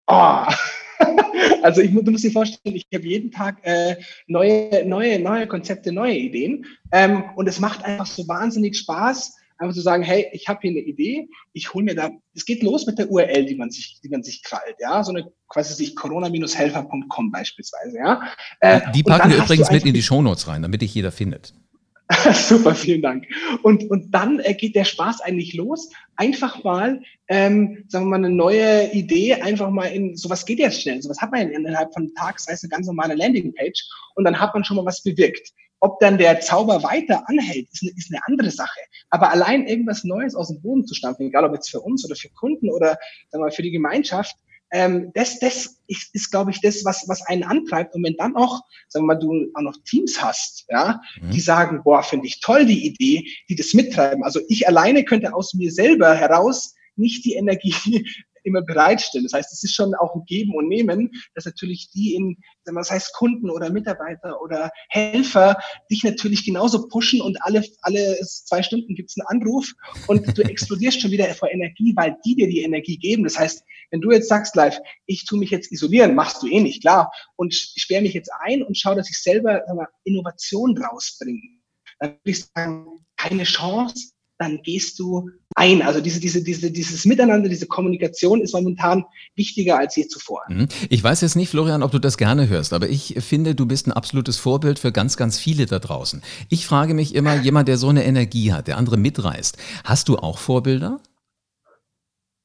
Oh. 0.06 0.44
Also 1.62 1.80
ich, 1.80 1.92
du 1.92 2.10
musst 2.10 2.24
dir 2.24 2.32
vorstellen, 2.32 2.76
ich 2.76 2.86
habe 2.94 3.06
jeden 3.06 3.30
Tag 3.30 3.58
äh, 3.62 3.96
neue, 4.26 4.84
neue, 4.86 5.18
neue 5.18 5.46
Konzepte, 5.46 5.92
neue 5.92 6.14
Ideen. 6.14 6.64
Ähm, 6.92 7.24
und 7.36 7.46
es 7.48 7.60
macht 7.60 7.84
einfach 7.84 8.06
so 8.06 8.26
wahnsinnig 8.28 8.76
Spaß, 8.78 9.36
einfach 9.58 9.74
zu 9.74 9.80
sagen, 9.80 10.02
hey, 10.02 10.26
ich 10.32 10.48
habe 10.48 10.60
hier 10.62 10.70
eine 10.70 10.80
Idee, 10.80 11.28
ich 11.52 11.72
hole 11.72 11.84
mir 11.84 11.94
da, 11.94 12.10
es 12.34 12.44
geht 12.44 12.62
los 12.62 12.86
mit 12.86 12.98
der 12.98 13.10
URL, 13.10 13.44
die 13.44 13.56
man 13.56 13.70
sich, 13.70 14.00
die 14.02 14.08
man 14.08 14.22
sich 14.22 14.42
krallt, 14.42 14.76
ja, 14.78 15.02
so 15.04 15.12
eine 15.12 15.30
quasi 15.48 15.74
sich 15.74 15.94
corona-helfer.com 15.96 17.30
beispielsweise, 17.30 17.98
ja. 17.98 18.22
Äh, 18.60 18.80
die 18.92 19.02
packen 19.02 19.30
wir 19.30 19.38
übrigens 19.38 19.70
mit 19.70 19.84
in 19.84 19.94
die 19.94 20.02
Shownotes 20.02 20.48
rein, 20.48 20.62
damit 20.62 20.82
dich 20.82 20.94
jeder 20.94 21.12
findet. 21.12 21.52
Super, 22.34 22.74
vielen 22.74 23.02
Dank. 23.02 23.26
Und, 23.62 23.88
und 23.88 24.12
dann 24.12 24.40
äh, 24.40 24.54
geht 24.54 24.74
der 24.74 24.84
Spaß 24.84 25.20
eigentlich 25.20 25.54
los. 25.54 25.90
Einfach 26.16 26.64
mal, 26.64 27.02
ähm, 27.28 27.84
sagen 27.88 28.06
wir 28.06 28.10
mal, 28.10 28.16
eine 28.16 28.30
neue 28.30 28.90
Idee, 28.92 29.34
einfach 29.34 29.70
mal 29.70 29.86
in, 29.86 30.16
sowas 30.16 30.44
geht 30.44 30.58
jetzt 30.58 30.82
schnell. 30.82 31.00
Sowas 31.00 31.20
hat 31.20 31.30
man 31.30 31.50
innerhalb 31.50 31.92
von 31.92 32.04
einem 32.04 32.14
Tag, 32.14 32.40
sei 32.40 32.52
es 32.52 32.64
eine 32.64 32.70
ganz 32.70 32.86
normale 32.86 33.14
Landingpage 33.14 33.88
und 34.16 34.24
dann 34.24 34.40
hat 34.40 34.54
man 34.54 34.64
schon 34.64 34.76
mal 34.76 34.84
was 34.84 35.02
bewirkt. 35.02 35.50
Ob 35.78 35.98
dann 36.00 36.18
der 36.18 36.40
Zauber 36.40 36.82
weiter 36.82 37.22
anhält, 37.28 37.68
ist 37.72 37.82
eine, 37.82 37.92
ist 37.96 38.12
eine 38.12 38.20
andere 38.26 38.50
Sache. 38.50 38.80
Aber 39.10 39.30
allein 39.30 39.66
irgendwas 39.66 40.04
Neues 40.04 40.34
aus 40.34 40.48
dem 40.48 40.60
Boden 40.60 40.86
zu 40.86 40.94
stampfen, 40.94 41.28
egal 41.28 41.44
ob 41.44 41.54
jetzt 41.54 41.70
für 41.70 41.80
uns 41.80 42.04
oder 42.04 42.16
für 42.16 42.28
Kunden 42.30 42.70
oder 42.70 42.98
sagen 43.30 43.40
wir 43.42 43.46
mal, 43.46 43.50
für 43.50 43.62
die 43.62 43.70
Gemeinschaft, 43.70 44.36
ähm, 44.72 45.10
das, 45.14 45.38
das 45.38 45.78
ist, 45.86 46.14
ist 46.14 46.30
glaube 46.30 46.50
ich, 46.50 46.60
das, 46.60 46.84
was, 46.84 47.08
was 47.08 47.22
einen 47.26 47.42
antreibt. 47.42 47.94
Und 47.94 48.04
wenn 48.04 48.16
dann 48.16 48.36
auch, 48.36 48.60
sagen 48.88 49.04
wir 49.04 49.14
mal, 49.14 49.20
du 49.20 49.50
auch 49.54 49.62
noch 49.62 49.76
Teams 49.84 50.22
hast, 50.22 50.66
ja, 50.68 51.00
mhm. 51.20 51.30
die 51.30 51.40
sagen, 51.40 51.82
boah, 51.82 52.02
finde 52.02 52.26
ich 52.26 52.40
toll 52.40 52.66
die 52.66 52.86
Idee, 52.86 53.24
die 53.48 53.56
das 53.56 53.74
mittreiben. 53.74 54.22
Also 54.24 54.40
ich 54.48 54.68
alleine 54.68 55.04
könnte 55.04 55.34
aus 55.34 55.54
mir 55.54 55.72
selber 55.72 56.14
heraus 56.14 56.74
nicht 56.96 57.24
die 57.24 57.34
Energie 57.34 58.06
immer 58.44 58.62
bereitstellen. 58.62 59.24
Das 59.24 59.32
heißt, 59.32 59.52
es 59.52 59.64
ist 59.64 59.74
schon 59.74 59.94
auch 59.94 60.14
ein 60.14 60.24
Geben 60.26 60.54
und 60.54 60.68
Nehmen, 60.68 61.10
dass 61.34 61.44
natürlich 61.44 61.90
die 61.90 62.14
in, 62.14 62.36
was 62.64 62.90
heißt 62.90 63.12
Kunden 63.14 63.50
oder 63.50 63.70
Mitarbeiter 63.70 64.40
oder 64.40 64.70
Helfer 64.88 65.56
dich 65.90 66.04
natürlich 66.04 66.44
genauso 66.44 66.88
pushen 66.88 67.20
und 67.20 67.36
alle, 67.42 67.64
alle 67.82 68.18
zwei 68.22 68.62
Stunden 68.62 68.94
gibt's 68.94 69.16
einen 69.18 69.40
Anruf 69.40 69.72
und 70.06 70.36
du 70.36 70.42
explodierst 70.42 71.00
schon 71.00 71.10
wieder 71.10 71.26
vor 71.34 71.50
Energie, 71.50 71.92
weil 71.96 72.16
die 72.24 72.36
dir 72.36 72.48
die 72.48 72.62
Energie 72.62 72.96
geben. 72.96 73.24
Das 73.24 73.38
heißt, 73.38 73.64
wenn 73.90 74.00
du 74.00 74.10
jetzt 74.10 74.28
sagst 74.28 74.54
live, 74.56 74.78
ich 75.06 75.24
tue 75.24 75.38
mich 75.38 75.50
jetzt 75.50 75.72
isolieren, 75.72 76.14
machst 76.14 76.42
du 76.42 76.46
eh 76.46 76.60
nicht, 76.60 76.82
klar, 76.82 77.10
und 77.36 77.54
sperre 77.54 78.02
mich 78.02 78.14
jetzt 78.14 78.30
ein 78.40 78.62
und 78.62 78.76
schau, 78.76 78.94
dass 78.94 79.10
ich 79.10 79.20
selber 79.20 79.62
mal, 79.74 79.88
Innovation 80.04 80.76
rausbringe, 80.76 81.40
dann 81.98 82.10
würde 82.10 82.20
ich 82.30 82.44
sagen, 82.44 82.86
keine 83.16 83.44
Chance, 83.44 84.12
dann 84.38 84.62
gehst 84.62 84.98
du 84.98 85.28
ein. 85.56 85.82
Also 85.82 86.00
diese, 86.00 86.20
diese, 86.20 86.42
diese, 86.42 86.70
dieses 86.70 87.04
Miteinander, 87.04 87.48
diese 87.48 87.66
Kommunikation 87.66 88.40
ist 88.40 88.54
momentan 88.54 89.04
wichtiger 89.34 89.78
als 89.78 89.96
je 89.96 90.06
zuvor. 90.06 90.42
Mhm. 90.48 90.68
Ich 90.88 91.02
weiß 91.02 91.20
jetzt 91.20 91.36
nicht, 91.36 91.50
Florian, 91.50 91.82
ob 91.82 91.90
du 91.90 91.98
das 91.98 92.16
gerne 92.16 92.48
hörst, 92.48 92.72
aber 92.72 92.88
ich 92.88 93.16
finde, 93.20 93.54
du 93.54 93.66
bist 93.66 93.86
ein 93.86 93.92
absolutes 93.92 94.36
Vorbild 94.36 94.78
für 94.78 94.92
ganz, 94.92 95.16
ganz 95.16 95.38
viele 95.38 95.66
da 95.66 95.78
draußen. 95.78 96.22
Ich 96.48 96.66
frage 96.66 96.94
mich 96.94 97.14
immer, 97.14 97.36
jemand, 97.40 97.68
der 97.68 97.76
so 97.76 97.88
eine 97.88 98.04
Energie 98.04 98.52
hat, 98.52 98.68
der 98.68 98.76
andere 98.76 98.96
mitreißt, 98.96 99.56
hast 99.84 100.08
du 100.08 100.16
auch 100.16 100.38
Vorbilder? 100.38 101.00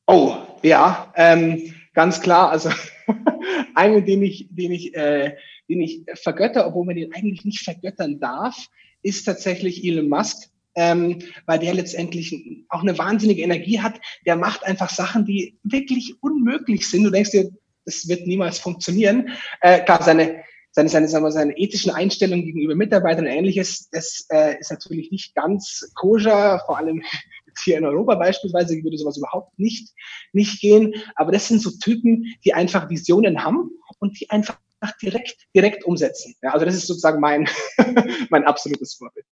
Oh, 0.08 0.36
ja, 0.64 1.12
ähm, 1.16 1.74
ganz 1.94 2.22
klar. 2.22 2.50
Also 2.50 2.70
einen, 3.76 4.06
den 4.06 4.24
ich, 4.24 4.48
den 4.52 4.72
ich, 4.72 4.96
äh, 4.96 5.36
den 5.70 5.82
ich 5.82 6.04
vergötter, 6.16 6.68
obwohl 6.68 6.86
man 6.86 6.96
den 6.96 7.14
eigentlich 7.14 7.46
nicht 7.46 7.64
vergöttern 7.64 8.20
darf, 8.20 8.68
ist 9.02 9.26
tatsächlich 9.26 9.84
Elon 9.84 10.10
Musk 10.10 10.50
ähm, 10.76 11.20
weil 11.46 11.60
der 11.60 11.74
letztendlich 11.74 12.66
auch 12.70 12.82
eine 12.82 12.98
wahnsinnige 12.98 13.42
Energie 13.42 13.80
hat. 13.80 14.00
Der 14.26 14.36
macht 14.36 14.64
einfach 14.64 14.90
Sachen, 14.90 15.26
die 15.26 15.58
wirklich 15.64 16.16
unmöglich 16.22 16.90
sind. 16.90 17.04
Du 17.04 17.10
denkst 17.10 17.32
dir, 17.32 17.52
das 17.86 18.08
wird 18.08 18.28
niemals 18.28 18.60
funktionieren. 18.60 19.30
Äh, 19.62 19.84
klar, 19.84 20.02
seine, 20.04 20.44
seine, 20.72 20.90
seine, 20.90 21.08
sagen 21.08 21.24
wir, 21.24 21.32
seine 21.32 21.58
ethischen 21.58 21.92
Einstellungen 21.92 22.46
gegenüber 22.46 22.76
Mitarbeitern 22.76 23.26
und 23.26 23.32
ähnliches, 23.32 23.90
das 23.92 24.26
äh, 24.30 24.60
ist 24.60 24.72
natürlich 24.72 25.12
nicht 25.12 25.36
ganz 25.36 25.90
koscher, 25.96 26.62
vor 26.66 26.78
allem 26.78 27.02
hier 27.64 27.78
in 27.78 27.86
Europa 27.86 28.16
beispielsweise 28.16 28.76
würde 28.84 28.98
sowas 28.98 29.18
überhaupt 29.18 29.58
nicht, 29.58 29.94
nicht 30.34 30.60
gehen. 30.60 30.94
Aber 31.16 31.32
das 31.32 31.48
sind 31.48 31.62
so 31.62 31.72
Typen, 31.72 32.26
die 32.44 32.54
einfach 32.54 32.90
Visionen 32.90 33.44
haben 33.44 33.70
und 34.00 34.20
die 34.20 34.30
einfach 34.30 34.60
direkt, 35.02 35.48
direkt 35.56 35.86
umsetzen. 35.86 36.36
Ja, 36.42 36.52
also 36.52 36.66
das 36.66 36.76
ist 36.76 36.88
sozusagen 36.88 37.22
mein, 37.22 37.48
mein 38.30 38.44
absolutes 38.44 38.96
Vorbild. 38.96 39.26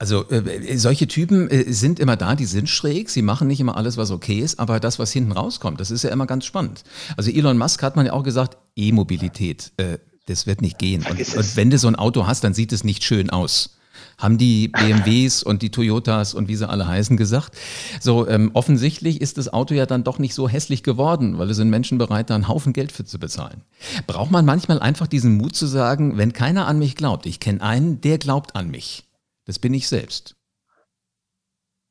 Also 0.00 0.26
äh, 0.30 0.78
solche 0.78 1.06
Typen 1.08 1.50
äh, 1.50 1.70
sind 1.70 2.00
immer 2.00 2.16
da, 2.16 2.34
die 2.34 2.46
sind 2.46 2.70
schräg, 2.70 3.10
sie 3.10 3.20
machen 3.20 3.46
nicht 3.46 3.60
immer 3.60 3.76
alles, 3.76 3.98
was 3.98 4.10
okay 4.10 4.38
ist, 4.38 4.58
aber 4.58 4.80
das, 4.80 4.98
was 4.98 5.12
hinten 5.12 5.32
rauskommt, 5.32 5.78
das 5.78 5.90
ist 5.90 6.04
ja 6.04 6.10
immer 6.10 6.26
ganz 6.26 6.46
spannend. 6.46 6.84
Also 7.18 7.30
Elon 7.30 7.58
Musk 7.58 7.82
hat 7.82 7.96
man 7.96 8.06
ja 8.06 8.14
auch 8.14 8.22
gesagt, 8.22 8.56
E-Mobilität, 8.76 9.72
äh, 9.76 9.98
das 10.24 10.46
wird 10.46 10.62
nicht 10.62 10.78
gehen. 10.78 11.04
Und, 11.04 11.18
und, 11.18 11.56
wenn 11.56 11.68
du 11.68 11.76
so 11.76 11.86
ein 11.86 11.96
Auto 11.96 12.26
hast, 12.26 12.44
dann 12.44 12.54
sieht 12.54 12.72
es 12.72 12.82
nicht 12.82 13.04
schön 13.04 13.28
aus. 13.28 13.76
Haben 14.16 14.38
die 14.38 14.68
BMWs 14.68 15.42
und 15.42 15.60
die 15.60 15.70
Toyotas 15.70 16.32
und 16.32 16.48
wie 16.48 16.56
sie 16.56 16.66
alle 16.66 16.88
heißen 16.88 17.18
gesagt. 17.18 17.54
So, 18.00 18.26
ähm, 18.26 18.52
offensichtlich 18.54 19.20
ist 19.20 19.36
das 19.36 19.52
Auto 19.52 19.74
ja 19.74 19.84
dann 19.84 20.02
doch 20.02 20.18
nicht 20.18 20.32
so 20.32 20.48
hässlich 20.48 20.82
geworden, 20.82 21.36
weil 21.36 21.50
es 21.50 21.58
sind 21.58 21.68
Menschen 21.68 21.98
bereit, 21.98 22.30
da 22.30 22.36
einen 22.36 22.48
Haufen 22.48 22.72
Geld 22.72 22.90
für 22.90 23.04
zu 23.04 23.18
bezahlen. 23.18 23.64
Braucht 24.06 24.30
man 24.30 24.46
manchmal 24.46 24.80
einfach 24.80 25.08
diesen 25.08 25.36
Mut 25.36 25.54
zu 25.54 25.66
sagen, 25.66 26.16
wenn 26.16 26.32
keiner 26.32 26.66
an 26.66 26.78
mich 26.78 26.96
glaubt, 26.96 27.26
ich 27.26 27.38
kenne 27.38 27.60
einen, 27.60 28.00
der 28.00 28.16
glaubt 28.16 28.56
an 28.56 28.70
mich 28.70 29.04
das 29.50 29.58
bin 29.58 29.74
ich 29.74 29.88
selbst. 29.88 30.36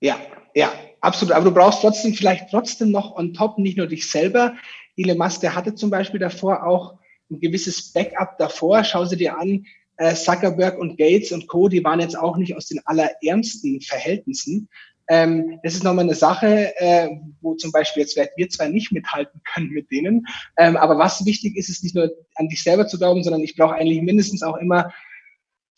Ja, 0.02 0.18
ja, 0.56 0.72
absolut. 1.02 1.34
Aber 1.34 1.44
du 1.44 1.54
brauchst 1.54 1.82
trotzdem 1.82 2.14
vielleicht 2.14 2.50
trotzdem 2.50 2.90
noch 2.90 3.18
on 3.18 3.34
top 3.34 3.58
nicht 3.58 3.78
nur 3.78 3.88
dich 3.88 4.10
selber. 4.10 4.56
Elon 4.96 5.18
Musk, 5.18 5.42
der 5.42 5.56
hatte 5.56 5.76
zum 5.76 5.90
Beispiel 5.90 6.22
davor 6.22 6.66
auch 6.66 6.98
ein 7.30 7.42
gewisses 7.42 7.92
Backup 7.92 8.38
davor. 8.38 8.86
Schau 8.86 9.04
sie 9.04 9.18
dir 9.18 9.38
an, 9.38 9.66
äh, 9.98 10.16
Zuckerberg 10.16 10.80
und 10.80 10.98
Gates 10.98 11.34
und 11.34 11.48
Co., 11.48 11.68
die 11.68 11.84
waren 11.84 12.00
jetzt 12.00 12.18
auch 12.18 12.38
nicht 12.38 12.56
aus 12.56 12.68
den 12.68 12.80
allerärmsten 12.86 13.82
Verhältnissen. 13.82 14.70
Ähm, 15.10 15.60
das 15.64 15.74
ist 15.74 15.84
nochmal 15.84 16.06
eine 16.06 16.16
Sache, 16.16 16.74
äh, 16.78 17.10
wo 17.42 17.56
zum 17.56 17.74
Beispiel 17.74 18.04
jetzt 18.04 18.16
wir 18.16 18.50
zwar 18.50 18.70
nicht 18.70 18.94
mithalten 18.94 19.42
können 19.54 19.72
mit 19.72 19.92
denen, 19.92 20.26
ähm, 20.56 20.78
aber 20.78 20.98
was 20.98 21.26
wichtig 21.26 21.58
ist, 21.58 21.68
ist 21.68 21.84
nicht 21.84 21.96
nur 21.96 22.10
an 22.36 22.48
dich 22.48 22.64
selber 22.64 22.88
zu 22.88 22.98
glauben, 22.98 23.24
sondern 23.24 23.42
ich 23.42 23.58
brauche 23.58 23.74
eigentlich 23.74 24.02
mindestens 24.02 24.44
auch 24.44 24.56
immer 24.56 24.94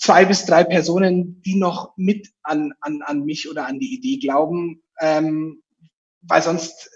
zwei 0.01 0.25
bis 0.25 0.45
drei 0.45 0.63
Personen, 0.63 1.41
die 1.43 1.55
noch 1.55 1.93
mit 1.95 2.29
an, 2.43 2.73
an, 2.81 3.01
an 3.05 3.23
mich 3.23 3.49
oder 3.49 3.67
an 3.67 3.79
die 3.79 3.93
Idee 3.93 4.17
glauben, 4.17 4.81
ähm, 4.99 5.61
weil 6.23 6.41
sonst 6.41 6.89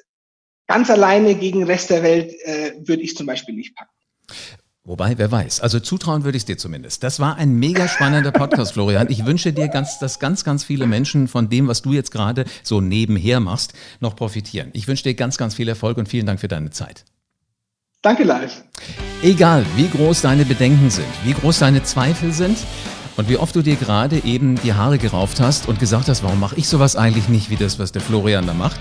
ganz 0.68 0.90
alleine 0.90 1.36
gegen 1.36 1.60
den 1.60 1.68
Rest 1.68 1.92
der 1.92 2.02
Welt 2.02 2.34
äh, 2.44 2.74
würde 2.80 3.04
ich 3.04 3.16
zum 3.16 3.28
Beispiel 3.28 3.56
nicht 3.56 3.76
packen. 3.76 3.92
Wobei, 4.84 5.18
wer 5.18 5.32
weiß. 5.32 5.62
Also 5.62 5.80
zutrauen 5.80 6.24
würde 6.24 6.38
ich 6.38 6.42
es 6.42 6.46
dir 6.46 6.58
zumindest. 6.58 7.04
Das 7.04 7.20
war 7.20 7.38
ein 7.38 7.54
mega 7.56 7.88
spannender 7.88 8.32
Podcast, 8.32 8.74
Florian. 8.74 9.10
Ich 9.10 9.26
wünsche 9.26 9.52
dir, 9.52 9.68
ganz, 9.68 9.98
dass 9.98 10.20
ganz, 10.20 10.44
ganz 10.44 10.64
viele 10.64 10.86
Menschen 10.86 11.28
von 11.28 11.50
dem, 11.50 11.68
was 11.68 11.82
du 11.82 11.94
jetzt 11.94 12.12
gerade 12.12 12.46
so 12.62 12.82
nebenher 12.82 13.40
machst, 13.40 13.74
noch 14.00 14.16
profitieren. 14.16 14.70
Ich 14.74 14.88
wünsche 14.88 15.04
dir 15.04 15.16
ganz, 15.16 15.38
ganz 15.38 15.56
viel 15.56 15.68
Erfolg 15.68 15.98
und 15.98 16.08
vielen 16.08 16.28
Dank 16.28 16.40
für 16.40 16.48
deine 16.48 16.70
Zeit. 16.70 17.04
Danke, 18.04 18.24
live. 18.24 18.64
Egal, 19.24 19.66
wie 19.76 19.88
groß 19.88 20.22
deine 20.22 20.46
Bedenken 20.46 20.92
sind, 20.92 21.08
wie 21.24 21.34
groß 21.34 21.58
deine 21.58 21.82
Zweifel 21.82 22.32
sind, 22.32 22.60
und 23.18 23.30
wie 23.30 23.38
oft 23.38 23.56
du 23.56 23.62
dir 23.62 23.76
gerade 23.76 24.24
eben 24.24 24.56
die 24.64 24.74
Haare 24.74 24.98
gerauft 24.98 25.40
hast 25.40 25.68
und 25.68 25.80
gesagt 25.80 26.10
hast, 26.10 26.24
warum 26.24 26.40
mache 26.40 26.56
ich 26.56 26.68
sowas 26.68 26.96
eigentlich 26.96 27.30
nicht 27.30 27.50
wie 27.50 27.56
das, 27.56 27.80
was 27.80 27.92
der 27.92 28.02
Florian 28.02 28.46
da 28.46 28.54
macht? 28.54 28.80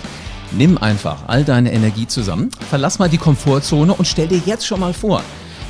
Nimm 0.53 0.79
einfach 0.79 1.25
all 1.27 1.45
deine 1.45 1.73
Energie 1.73 2.07
zusammen, 2.07 2.51
verlass 2.69 2.99
mal 2.99 3.09
die 3.09 3.19
Komfortzone 3.19 3.95
und 3.95 4.07
stell 4.07 4.29
dir 4.29 4.41
jetzt 4.45 4.67
schon 4.67 4.81
mal 4.81 4.93
vor, 4.93 5.23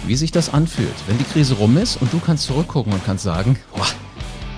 wie 0.07 0.17
sich 0.17 0.33
das 0.33 0.53
anfühlt, 0.53 0.95
wenn 1.07 1.19
die 1.19 1.25
Krise 1.25 1.55
rum 1.55 1.77
ist 1.77 1.97
und 2.01 2.13
du 2.13 2.19
kannst 2.19 2.45
zurückgucken 2.45 2.93
und 2.93 3.05
kannst 3.05 3.25
sagen, 3.25 3.59
boah, 3.75 3.87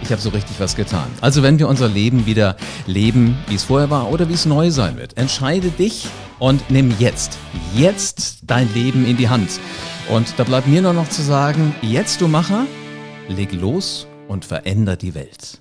ich 0.02 0.12
habe 0.12 0.20
so 0.20 0.30
richtig 0.30 0.58
was 0.60 0.76
getan. 0.76 1.06
Also 1.20 1.42
wenn 1.42 1.58
wir 1.58 1.68
unser 1.68 1.88
Leben 1.88 2.26
wieder 2.26 2.56
leben, 2.86 3.36
wie 3.48 3.54
es 3.54 3.64
vorher 3.64 3.90
war 3.90 4.10
oder 4.10 4.28
wie 4.28 4.34
es 4.34 4.46
neu 4.46 4.70
sein 4.70 4.96
wird, 4.96 5.16
entscheide 5.16 5.68
dich 5.70 6.06
und 6.38 6.70
nimm 6.70 6.94
jetzt, 6.98 7.38
jetzt 7.74 8.38
dein 8.42 8.72
Leben 8.74 9.06
in 9.06 9.16
die 9.16 9.28
Hand. 9.28 9.50
Und 10.08 10.34
da 10.36 10.44
bleibt 10.44 10.68
mir 10.68 10.82
nur 10.82 10.92
noch 10.92 11.08
zu 11.08 11.22
sagen, 11.22 11.74
jetzt 11.82 12.20
du 12.20 12.28
Macher, 12.28 12.66
Leg 13.28 13.52
los 13.52 14.06
und 14.28 14.44
veränder 14.44 14.96
die 14.96 15.14
Welt. 15.14 15.60